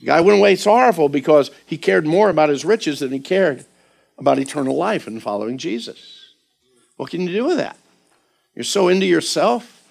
The 0.00 0.06
guy 0.06 0.20
went 0.22 0.38
away 0.38 0.56
sorrowful 0.56 1.08
because 1.08 1.50
he 1.66 1.76
cared 1.76 2.06
more 2.06 2.30
about 2.30 2.48
his 2.48 2.64
riches 2.64 3.00
than 3.00 3.12
he 3.12 3.20
cared 3.20 3.66
about 4.18 4.38
eternal 4.38 4.76
life 4.76 5.06
and 5.06 5.22
following 5.22 5.58
Jesus. 5.58 6.34
What 6.96 7.10
can 7.10 7.22
you 7.22 7.32
do 7.32 7.44
with 7.44 7.58
that? 7.58 7.76
You're 8.54 8.64
so 8.64 8.88
into 8.88 9.06
yourself. 9.06 9.82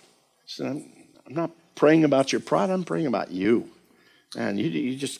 I'm, 0.59 0.91
I'm 1.27 1.35
not 1.35 1.51
praying 1.75 2.03
about 2.03 2.31
your 2.31 2.41
pride, 2.41 2.69
I'm 2.69 2.83
praying 2.83 3.07
about 3.07 3.31
you. 3.31 3.69
And 4.35 4.59
you, 4.59 4.67
you 4.67 4.97
just 4.97 5.19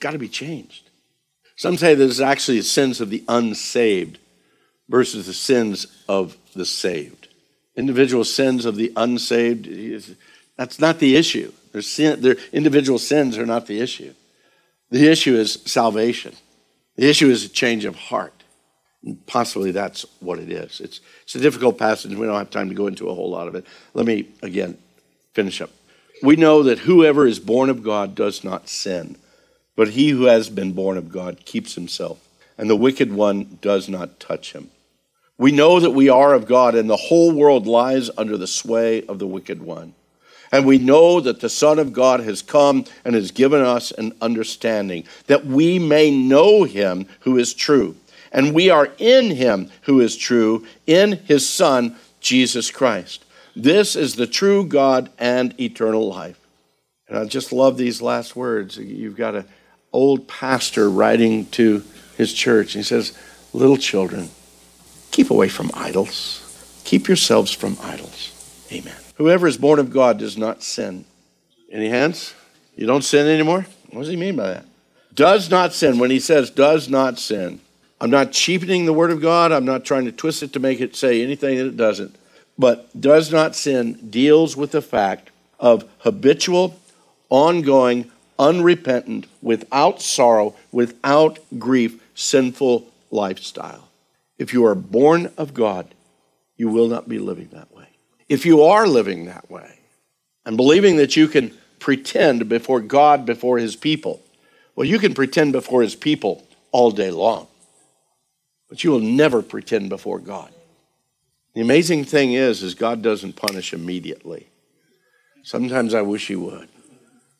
got 0.00 0.12
to 0.12 0.18
be 0.18 0.28
changed. 0.28 0.88
Some 1.56 1.76
say 1.76 1.94
there's 1.94 2.20
actually 2.20 2.58
the 2.58 2.64
sins 2.64 3.00
of 3.00 3.10
the 3.10 3.24
unsaved 3.26 4.18
versus 4.88 5.26
the 5.26 5.34
sins 5.34 5.86
of 6.08 6.36
the 6.54 6.64
saved. 6.64 7.17
Individual 7.78 8.24
sins 8.24 8.64
of 8.64 8.74
the 8.74 8.92
unsaved, 8.96 10.16
that's 10.56 10.80
not 10.80 10.98
the 10.98 11.14
issue. 11.14 11.52
Their, 11.70 11.82
sin, 11.82 12.20
their 12.20 12.36
individual 12.52 12.98
sins 12.98 13.38
are 13.38 13.46
not 13.46 13.66
the 13.66 13.80
issue. 13.80 14.14
The 14.90 15.06
issue 15.06 15.36
is 15.36 15.62
salvation. 15.64 16.34
The 16.96 17.08
issue 17.08 17.30
is 17.30 17.44
a 17.44 17.48
change 17.48 17.84
of 17.84 17.94
heart. 17.94 18.34
And 19.04 19.24
possibly 19.26 19.70
that's 19.70 20.04
what 20.18 20.40
it 20.40 20.50
is. 20.50 20.80
It's, 20.80 21.00
it's 21.22 21.36
a 21.36 21.40
difficult 21.40 21.78
passage. 21.78 22.12
We 22.16 22.26
don't 22.26 22.36
have 22.36 22.50
time 22.50 22.68
to 22.68 22.74
go 22.74 22.88
into 22.88 23.08
a 23.08 23.14
whole 23.14 23.30
lot 23.30 23.46
of 23.46 23.54
it. 23.54 23.64
Let 23.94 24.06
me, 24.06 24.26
again, 24.42 24.76
finish 25.32 25.60
up. 25.60 25.70
We 26.20 26.34
know 26.34 26.64
that 26.64 26.80
whoever 26.80 27.28
is 27.28 27.38
born 27.38 27.70
of 27.70 27.84
God 27.84 28.16
does 28.16 28.42
not 28.42 28.68
sin, 28.68 29.16
but 29.76 29.90
he 29.90 30.08
who 30.08 30.24
has 30.24 30.50
been 30.50 30.72
born 30.72 30.96
of 30.96 31.12
God 31.12 31.44
keeps 31.44 31.76
himself, 31.76 32.18
and 32.58 32.68
the 32.68 32.74
wicked 32.74 33.12
one 33.12 33.58
does 33.60 33.88
not 33.88 34.18
touch 34.18 34.52
him. 34.52 34.72
We 35.38 35.52
know 35.52 35.78
that 35.78 35.92
we 35.92 36.08
are 36.08 36.34
of 36.34 36.46
God, 36.46 36.74
and 36.74 36.90
the 36.90 36.96
whole 36.96 37.32
world 37.32 37.66
lies 37.66 38.10
under 38.18 38.36
the 38.36 38.48
sway 38.48 39.06
of 39.06 39.20
the 39.20 39.26
wicked 39.26 39.62
one. 39.62 39.94
And 40.50 40.66
we 40.66 40.78
know 40.78 41.20
that 41.20 41.40
the 41.40 41.48
Son 41.48 41.78
of 41.78 41.92
God 41.92 42.20
has 42.20 42.42
come 42.42 42.84
and 43.04 43.14
has 43.14 43.30
given 43.30 43.62
us 43.62 43.92
an 43.92 44.14
understanding, 44.20 45.04
that 45.26 45.46
we 45.46 45.78
may 45.78 46.10
know 46.10 46.64
him 46.64 47.06
who 47.20 47.38
is 47.38 47.54
true. 47.54 47.96
And 48.32 48.54
we 48.54 48.68
are 48.68 48.90
in 48.98 49.30
him 49.30 49.70
who 49.82 50.00
is 50.00 50.16
true, 50.16 50.66
in 50.86 51.12
his 51.24 51.48
Son, 51.48 51.96
Jesus 52.20 52.70
Christ. 52.70 53.24
This 53.54 53.96
is 53.96 54.16
the 54.16 54.26
true 54.26 54.64
God 54.64 55.10
and 55.18 55.58
eternal 55.60 56.08
life. 56.08 56.38
And 57.08 57.18
I 57.18 57.24
just 57.24 57.52
love 57.52 57.76
these 57.76 58.02
last 58.02 58.36
words. 58.36 58.76
You've 58.76 59.16
got 59.16 59.34
an 59.34 59.46
old 59.92 60.28
pastor 60.28 60.90
writing 60.90 61.46
to 61.46 61.82
his 62.16 62.32
church. 62.32 62.72
He 62.72 62.82
says, 62.82 63.16
Little 63.54 63.78
children, 63.78 64.28
keep 65.18 65.30
away 65.32 65.48
from 65.48 65.68
idols. 65.74 66.80
Keep 66.84 67.08
yourselves 67.08 67.50
from 67.50 67.76
idols. 67.82 68.30
Amen. 68.70 68.94
Whoever 69.16 69.48
is 69.48 69.56
born 69.56 69.80
of 69.80 69.90
God 69.90 70.16
does 70.16 70.38
not 70.38 70.62
sin. 70.62 71.06
Any 71.72 71.88
hands? 71.88 72.34
You 72.76 72.86
don't 72.86 73.02
sin 73.02 73.26
anymore? 73.26 73.66
What 73.90 74.02
does 74.02 74.10
he 74.10 74.16
mean 74.16 74.36
by 74.36 74.46
that? 74.46 74.66
Does 75.12 75.50
not 75.50 75.72
sin. 75.72 75.98
When 75.98 76.12
he 76.12 76.20
says 76.20 76.50
does 76.50 76.88
not 76.88 77.18
sin, 77.18 77.58
I'm 78.00 78.10
not 78.10 78.30
cheapening 78.30 78.86
the 78.86 78.92
word 78.92 79.10
of 79.10 79.20
God. 79.20 79.50
I'm 79.50 79.64
not 79.64 79.84
trying 79.84 80.04
to 80.04 80.12
twist 80.12 80.44
it 80.44 80.52
to 80.52 80.60
make 80.60 80.80
it 80.80 80.94
say 80.94 81.20
anything 81.20 81.58
that 81.58 81.66
it 81.66 81.76
doesn't. 81.76 82.14
But 82.56 82.88
does 83.00 83.32
not 83.32 83.56
sin 83.56 83.94
deals 84.10 84.56
with 84.56 84.70
the 84.70 84.82
fact 84.82 85.30
of 85.58 85.84
habitual, 85.98 86.78
ongoing, 87.28 88.08
unrepentant, 88.38 89.26
without 89.42 90.00
sorrow, 90.00 90.54
without 90.70 91.40
grief, 91.58 92.00
sinful 92.14 92.86
lifestyle. 93.10 93.87
If 94.38 94.52
you 94.52 94.64
are 94.66 94.74
born 94.74 95.32
of 95.36 95.52
God, 95.52 95.94
you 96.56 96.68
will 96.68 96.88
not 96.88 97.08
be 97.08 97.18
living 97.18 97.48
that 97.52 97.74
way. 97.74 97.88
If 98.28 98.46
you 98.46 98.62
are 98.62 98.86
living 98.86 99.26
that 99.26 99.50
way 99.50 99.78
and 100.44 100.56
believing 100.56 100.96
that 100.96 101.16
you 101.16 101.28
can 101.28 101.56
pretend 101.78 102.48
before 102.48 102.80
God, 102.80 103.26
before 103.26 103.58
His 103.58 103.76
people, 103.76 104.22
well, 104.76 104.86
you 104.86 104.98
can 104.98 105.14
pretend 105.14 105.52
before 105.52 105.82
His 105.82 105.94
people 105.94 106.46
all 106.70 106.90
day 106.90 107.10
long, 107.10 107.48
but 108.68 108.84
you 108.84 108.90
will 108.90 109.00
never 109.00 109.42
pretend 109.42 109.88
before 109.88 110.18
God. 110.18 110.52
The 111.54 111.60
amazing 111.60 112.04
thing 112.04 112.34
is, 112.34 112.62
is 112.62 112.74
God 112.74 113.02
doesn't 113.02 113.34
punish 113.34 113.72
immediately. 113.72 114.46
Sometimes 115.42 115.94
I 115.94 116.02
wish 116.02 116.28
He 116.28 116.36
would. 116.36 116.68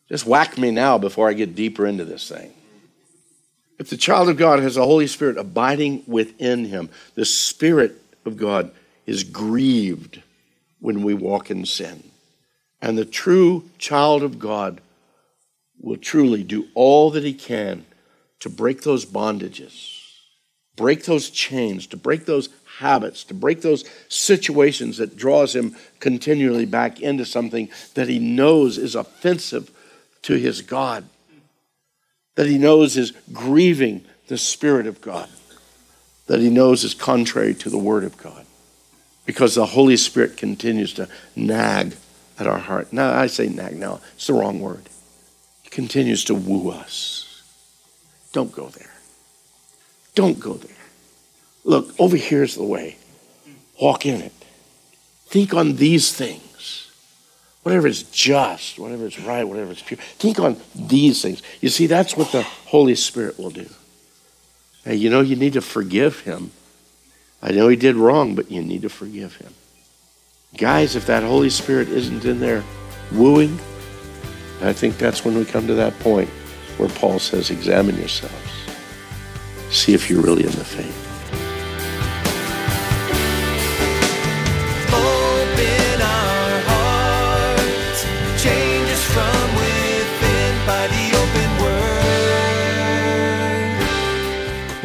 Just 0.09 0.25
whack 0.25 0.57
me 0.57 0.71
now 0.71 0.97
before 0.97 1.29
I 1.29 1.33
get 1.33 1.55
deeper 1.55 1.85
into 1.85 2.03
this 2.03 2.27
thing. 2.27 2.51
If 3.79 3.89
the 3.89 3.97
child 3.97 4.27
of 4.29 4.37
God 4.37 4.59
has 4.59 4.75
the 4.75 4.85
Holy 4.85 5.07
Spirit 5.07 5.37
abiding 5.37 6.03
within 6.05 6.65
him, 6.65 6.89
the 7.15 7.25
Spirit 7.25 7.95
of 8.25 8.35
God 8.35 8.71
is 9.05 9.23
grieved 9.23 10.21
when 10.79 11.01
we 11.01 11.13
walk 11.13 11.49
in 11.49 11.65
sin. 11.65 12.03
And 12.81 12.97
the 12.97 13.05
true 13.05 13.69
child 13.77 14.21
of 14.21 14.37
God 14.37 14.81
will 15.81 15.97
truly 15.97 16.43
do 16.43 16.67
all 16.75 17.09
that 17.11 17.23
he 17.23 17.33
can 17.33 17.85
to 18.41 18.49
break 18.49 18.83
those 18.83 19.05
bondages, 19.05 20.01
break 20.75 21.05
those 21.05 21.29
chains, 21.29 21.87
to 21.87 21.97
break 21.97 22.25
those 22.25 22.49
habits, 22.79 23.23
to 23.25 23.33
break 23.33 23.61
those 23.61 23.83
situations 24.07 24.97
that 24.97 25.17
draws 25.17 25.55
him 25.55 25.75
continually 25.99 26.65
back 26.65 27.01
into 27.01 27.25
something 27.25 27.69
that 27.95 28.07
he 28.07 28.19
knows 28.19 28.77
is 28.77 28.95
offensive 28.95 29.71
to 30.21 30.35
his 30.35 30.61
God, 30.61 31.05
that 32.35 32.47
he 32.47 32.57
knows 32.57 32.97
is 32.97 33.11
grieving 33.33 34.05
the 34.27 34.37
Spirit 34.37 34.87
of 34.87 35.01
God, 35.01 35.29
that 36.27 36.39
he 36.39 36.49
knows 36.49 36.83
is 36.83 36.93
contrary 36.93 37.53
to 37.55 37.69
the 37.69 37.77
Word 37.77 38.03
of 38.03 38.17
God, 38.17 38.45
because 39.25 39.55
the 39.55 39.65
Holy 39.65 39.97
Spirit 39.97 40.37
continues 40.37 40.93
to 40.93 41.07
nag 41.35 41.95
at 42.37 42.47
our 42.47 42.59
heart. 42.59 42.93
Now, 42.93 43.11
I 43.11 43.27
say 43.27 43.49
nag 43.49 43.77
now, 43.77 43.99
it's 44.15 44.27
the 44.27 44.33
wrong 44.33 44.59
word. 44.59 44.83
He 45.63 45.69
continues 45.69 46.23
to 46.25 46.35
woo 46.35 46.69
us. 46.71 47.43
Don't 48.31 48.51
go 48.51 48.67
there. 48.67 48.93
Don't 50.15 50.39
go 50.39 50.53
there. 50.53 50.75
Look, 51.63 51.93
over 51.99 52.17
here's 52.17 52.55
the 52.55 52.63
way. 52.63 52.97
Walk 53.81 54.05
in 54.05 54.21
it. 54.21 54.33
Think 55.25 55.53
on 55.53 55.75
these 55.75 56.11
things 56.11 56.41
whatever 57.69 57.87
is 57.87 58.01
just, 58.01 58.79
whatever 58.79 59.05
is 59.05 59.19
right, 59.19 59.43
whatever 59.43 59.71
is 59.71 59.81
pure. 59.81 59.99
Think 60.17 60.39
on 60.39 60.57
these 60.73 61.21
things. 61.21 61.43
You 61.61 61.69
see, 61.69 61.85
that's 61.85 62.17
what 62.17 62.31
the 62.31 62.41
Holy 62.41 62.95
Spirit 62.95 63.37
will 63.37 63.51
do. 63.51 63.67
Hey, 64.83 64.95
you 64.95 65.11
know, 65.11 65.21
you 65.21 65.35
need 65.35 65.53
to 65.53 65.61
forgive 65.61 66.21
him. 66.21 66.49
I 67.43 67.51
know 67.51 67.67
he 67.67 67.75
did 67.75 67.95
wrong, 67.95 68.33
but 68.33 68.49
you 68.49 68.63
need 68.63 68.81
to 68.81 68.89
forgive 68.89 69.35
him. 69.35 69.53
Guys, 70.57 70.95
if 70.95 71.05
that 71.05 71.21
Holy 71.21 71.51
Spirit 71.51 71.89
isn't 71.89 72.25
in 72.25 72.39
there 72.39 72.63
wooing, 73.11 73.59
I 74.61 74.73
think 74.73 74.97
that's 74.97 75.23
when 75.23 75.37
we 75.37 75.45
come 75.45 75.67
to 75.67 75.75
that 75.75 75.97
point 75.99 76.29
where 76.77 76.89
Paul 76.89 77.19
says, 77.19 77.51
examine 77.51 77.97
yourselves. 77.97 78.33
See 79.69 79.93
if 79.93 80.09
you're 80.09 80.23
really 80.23 80.43
in 80.43 80.51
the 80.53 80.65
faith. 80.65 81.08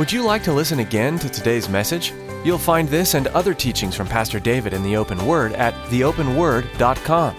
Would 0.04 0.12
you 0.12 0.22
like 0.22 0.42
to 0.42 0.52
listen 0.52 0.80
again 0.80 1.18
to 1.20 1.30
today's 1.30 1.66
message? 1.66 2.12
You'll 2.44 2.58
find 2.58 2.86
this 2.86 3.14
and 3.14 3.26
other 3.28 3.54
teachings 3.54 3.96
from 3.96 4.06
Pastor 4.06 4.38
David 4.38 4.74
in 4.74 4.82
the 4.82 4.98
Open 4.98 5.26
Word 5.26 5.54
at 5.54 5.72
theopenword.com. 5.88 7.34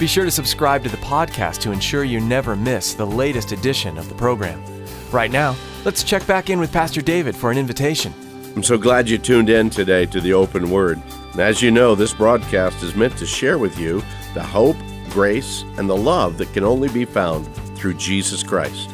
Be 0.00 0.06
sure 0.08 0.24
to 0.24 0.30
subscribe 0.32 0.82
to 0.82 0.88
the 0.88 0.96
podcast 0.96 1.60
to 1.60 1.70
ensure 1.70 2.02
you 2.02 2.18
never 2.18 2.56
miss 2.56 2.92
the 2.94 3.06
latest 3.06 3.52
edition 3.52 3.96
of 3.96 4.08
the 4.08 4.16
program. 4.16 4.60
Right 5.12 5.30
now, 5.30 5.54
let's 5.84 6.02
check 6.02 6.26
back 6.26 6.50
in 6.50 6.58
with 6.58 6.72
Pastor 6.72 7.00
David 7.00 7.36
for 7.36 7.52
an 7.52 7.56
invitation. 7.56 8.12
I'm 8.56 8.64
so 8.64 8.76
glad 8.76 9.08
you 9.08 9.18
tuned 9.18 9.48
in 9.48 9.70
today 9.70 10.04
to 10.06 10.20
the 10.20 10.32
Open 10.32 10.70
Word. 10.72 11.00
And 11.30 11.40
as 11.40 11.62
you 11.62 11.70
know, 11.70 11.94
this 11.94 12.14
broadcast 12.14 12.82
is 12.82 12.96
meant 12.96 13.16
to 13.18 13.26
share 13.26 13.58
with 13.58 13.78
you 13.78 14.02
the 14.34 14.42
hope, 14.42 14.76
grace, 15.10 15.62
and 15.76 15.88
the 15.88 15.96
love 15.96 16.36
that 16.38 16.52
can 16.52 16.64
only 16.64 16.88
be 16.88 17.04
found 17.04 17.46
through 17.76 17.94
Jesus 17.94 18.42
Christ. 18.42 18.90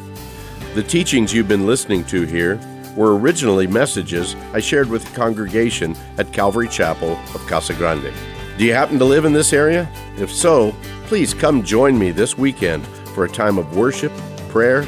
The 0.75 0.83
teachings 0.83 1.33
you've 1.33 1.47
been 1.47 1.65
listening 1.65 2.03
to 2.03 2.27
here 2.27 2.59
were 2.95 3.17
originally 3.17 3.67
messages 3.67 4.35
I 4.53 4.59
shared 4.59 4.89
with 4.89 5.05
the 5.05 5.15
congregation 5.15 5.95
at 6.17 6.31
Calvary 6.31 6.67
Chapel 6.67 7.13
of 7.33 7.45
Casa 7.47 7.73
Grande. 7.73 8.13
Do 8.57 8.63
you 8.63 8.73
happen 8.73 8.97
to 8.99 9.05
live 9.05 9.25
in 9.25 9.33
this 9.33 9.53
area? 9.53 9.89
If 10.17 10.31
so, 10.31 10.73
please 11.07 11.33
come 11.33 11.63
join 11.63 11.99
me 11.99 12.11
this 12.11 12.37
weekend 12.37 12.85
for 13.13 13.25
a 13.25 13.29
time 13.29 13.57
of 13.57 13.75
worship, 13.75 14.13
prayer, 14.49 14.85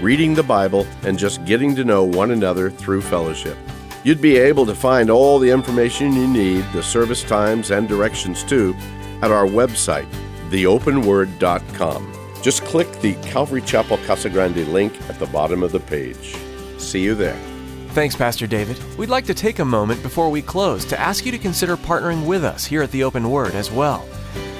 reading 0.00 0.34
the 0.34 0.42
Bible, 0.42 0.86
and 1.02 1.18
just 1.18 1.44
getting 1.44 1.74
to 1.74 1.84
know 1.84 2.04
one 2.04 2.30
another 2.30 2.70
through 2.70 3.00
fellowship. 3.00 3.56
You'd 4.04 4.20
be 4.20 4.36
able 4.36 4.64
to 4.66 4.74
find 4.74 5.10
all 5.10 5.38
the 5.38 5.50
information 5.50 6.12
you 6.12 6.28
need, 6.28 6.64
the 6.72 6.82
service 6.82 7.24
times, 7.24 7.70
and 7.72 7.88
directions 7.88 8.44
too, 8.44 8.76
at 9.22 9.32
our 9.32 9.46
website, 9.46 10.08
theopenword.com. 10.50 12.12
Just 12.40 12.64
click 12.64 12.90
the 13.00 13.14
Calvary 13.16 13.62
Chapel 13.62 13.98
Casa 14.06 14.30
Grande 14.30 14.68
link 14.68 14.92
at 15.08 15.18
the 15.18 15.26
bottom 15.26 15.64
of 15.64 15.72
the 15.72 15.80
page. 15.80 16.36
See 16.78 17.00
you 17.02 17.14
there. 17.14 17.38
Thanks, 17.90 18.14
Pastor 18.14 18.46
David. 18.46 18.78
We'd 18.96 19.08
like 19.08 19.24
to 19.26 19.34
take 19.34 19.58
a 19.58 19.64
moment 19.64 20.02
before 20.02 20.30
we 20.30 20.40
close 20.40 20.84
to 20.86 21.00
ask 21.00 21.26
you 21.26 21.32
to 21.32 21.38
consider 21.38 21.76
partnering 21.76 22.26
with 22.26 22.44
us 22.44 22.64
here 22.64 22.82
at 22.82 22.90
the 22.92 23.02
Open 23.02 23.30
Word 23.30 23.54
as 23.54 23.70
well. 23.70 24.06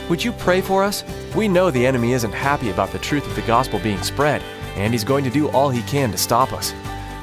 Would 0.09 0.25
you 0.25 0.33
pray 0.33 0.61
for 0.61 0.83
us? 0.83 1.05
We 1.37 1.49
know 1.49 1.71
the 1.71 1.87
enemy 1.87 2.13
isn't 2.13 2.33
happy 2.33 2.71
about 2.71 2.91
the 2.91 2.99
truth 2.99 3.27
of 3.27 3.37
the 3.37 3.43
gospel 3.43 3.79
being 3.79 4.03
spread, 4.03 4.43
and 4.77 4.93
he's 4.93 5.05
going 5.05 5.25
to 5.25 5.31
do 5.31 5.49
all 5.51 5.71
he 5.71 5.83
can 5.83 6.11
to 6.11 6.19
stop 6.19 6.53
us. 6.53 6.75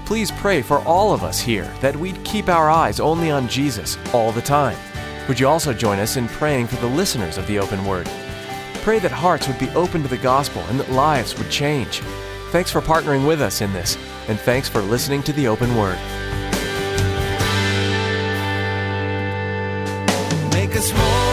Please 0.05 0.31
pray 0.31 0.61
for 0.61 0.79
all 0.81 1.13
of 1.13 1.23
us 1.23 1.39
here 1.39 1.71
that 1.81 1.95
we'd 1.95 2.23
keep 2.23 2.47
our 2.47 2.69
eyes 2.69 2.99
only 2.99 3.31
on 3.31 3.49
Jesus 3.49 3.97
all 4.13 4.31
the 4.31 4.41
time. 4.41 4.77
Would 5.27 5.39
you 5.39 5.47
also 5.47 5.73
join 5.73 5.97
us 5.97 6.15
in 6.15 6.27
praying 6.27 6.67
for 6.67 6.75
the 6.75 6.87
listeners 6.87 7.39
of 7.39 7.47
the 7.47 7.57
Open 7.57 7.83
Word? 7.85 8.07
Pray 8.83 8.99
that 8.99 9.11
hearts 9.11 9.47
would 9.47 9.57
be 9.57 9.69
open 9.69 10.03
to 10.03 10.07
the 10.07 10.17
gospel 10.17 10.61
and 10.69 10.79
that 10.79 10.91
lives 10.91 11.35
would 11.39 11.49
change. 11.49 12.01
Thanks 12.51 12.71
for 12.71 12.81
partnering 12.81 13.27
with 13.27 13.41
us 13.41 13.61
in 13.61 13.73
this, 13.73 13.97
and 14.27 14.39
thanks 14.39 14.67
for 14.67 14.81
listening 14.81 15.23
to 15.23 15.33
the 15.33 15.47
Open 15.47 15.75
Word. 15.75 15.97
Make 20.51 20.75
us 20.75 20.93
more 20.93 21.24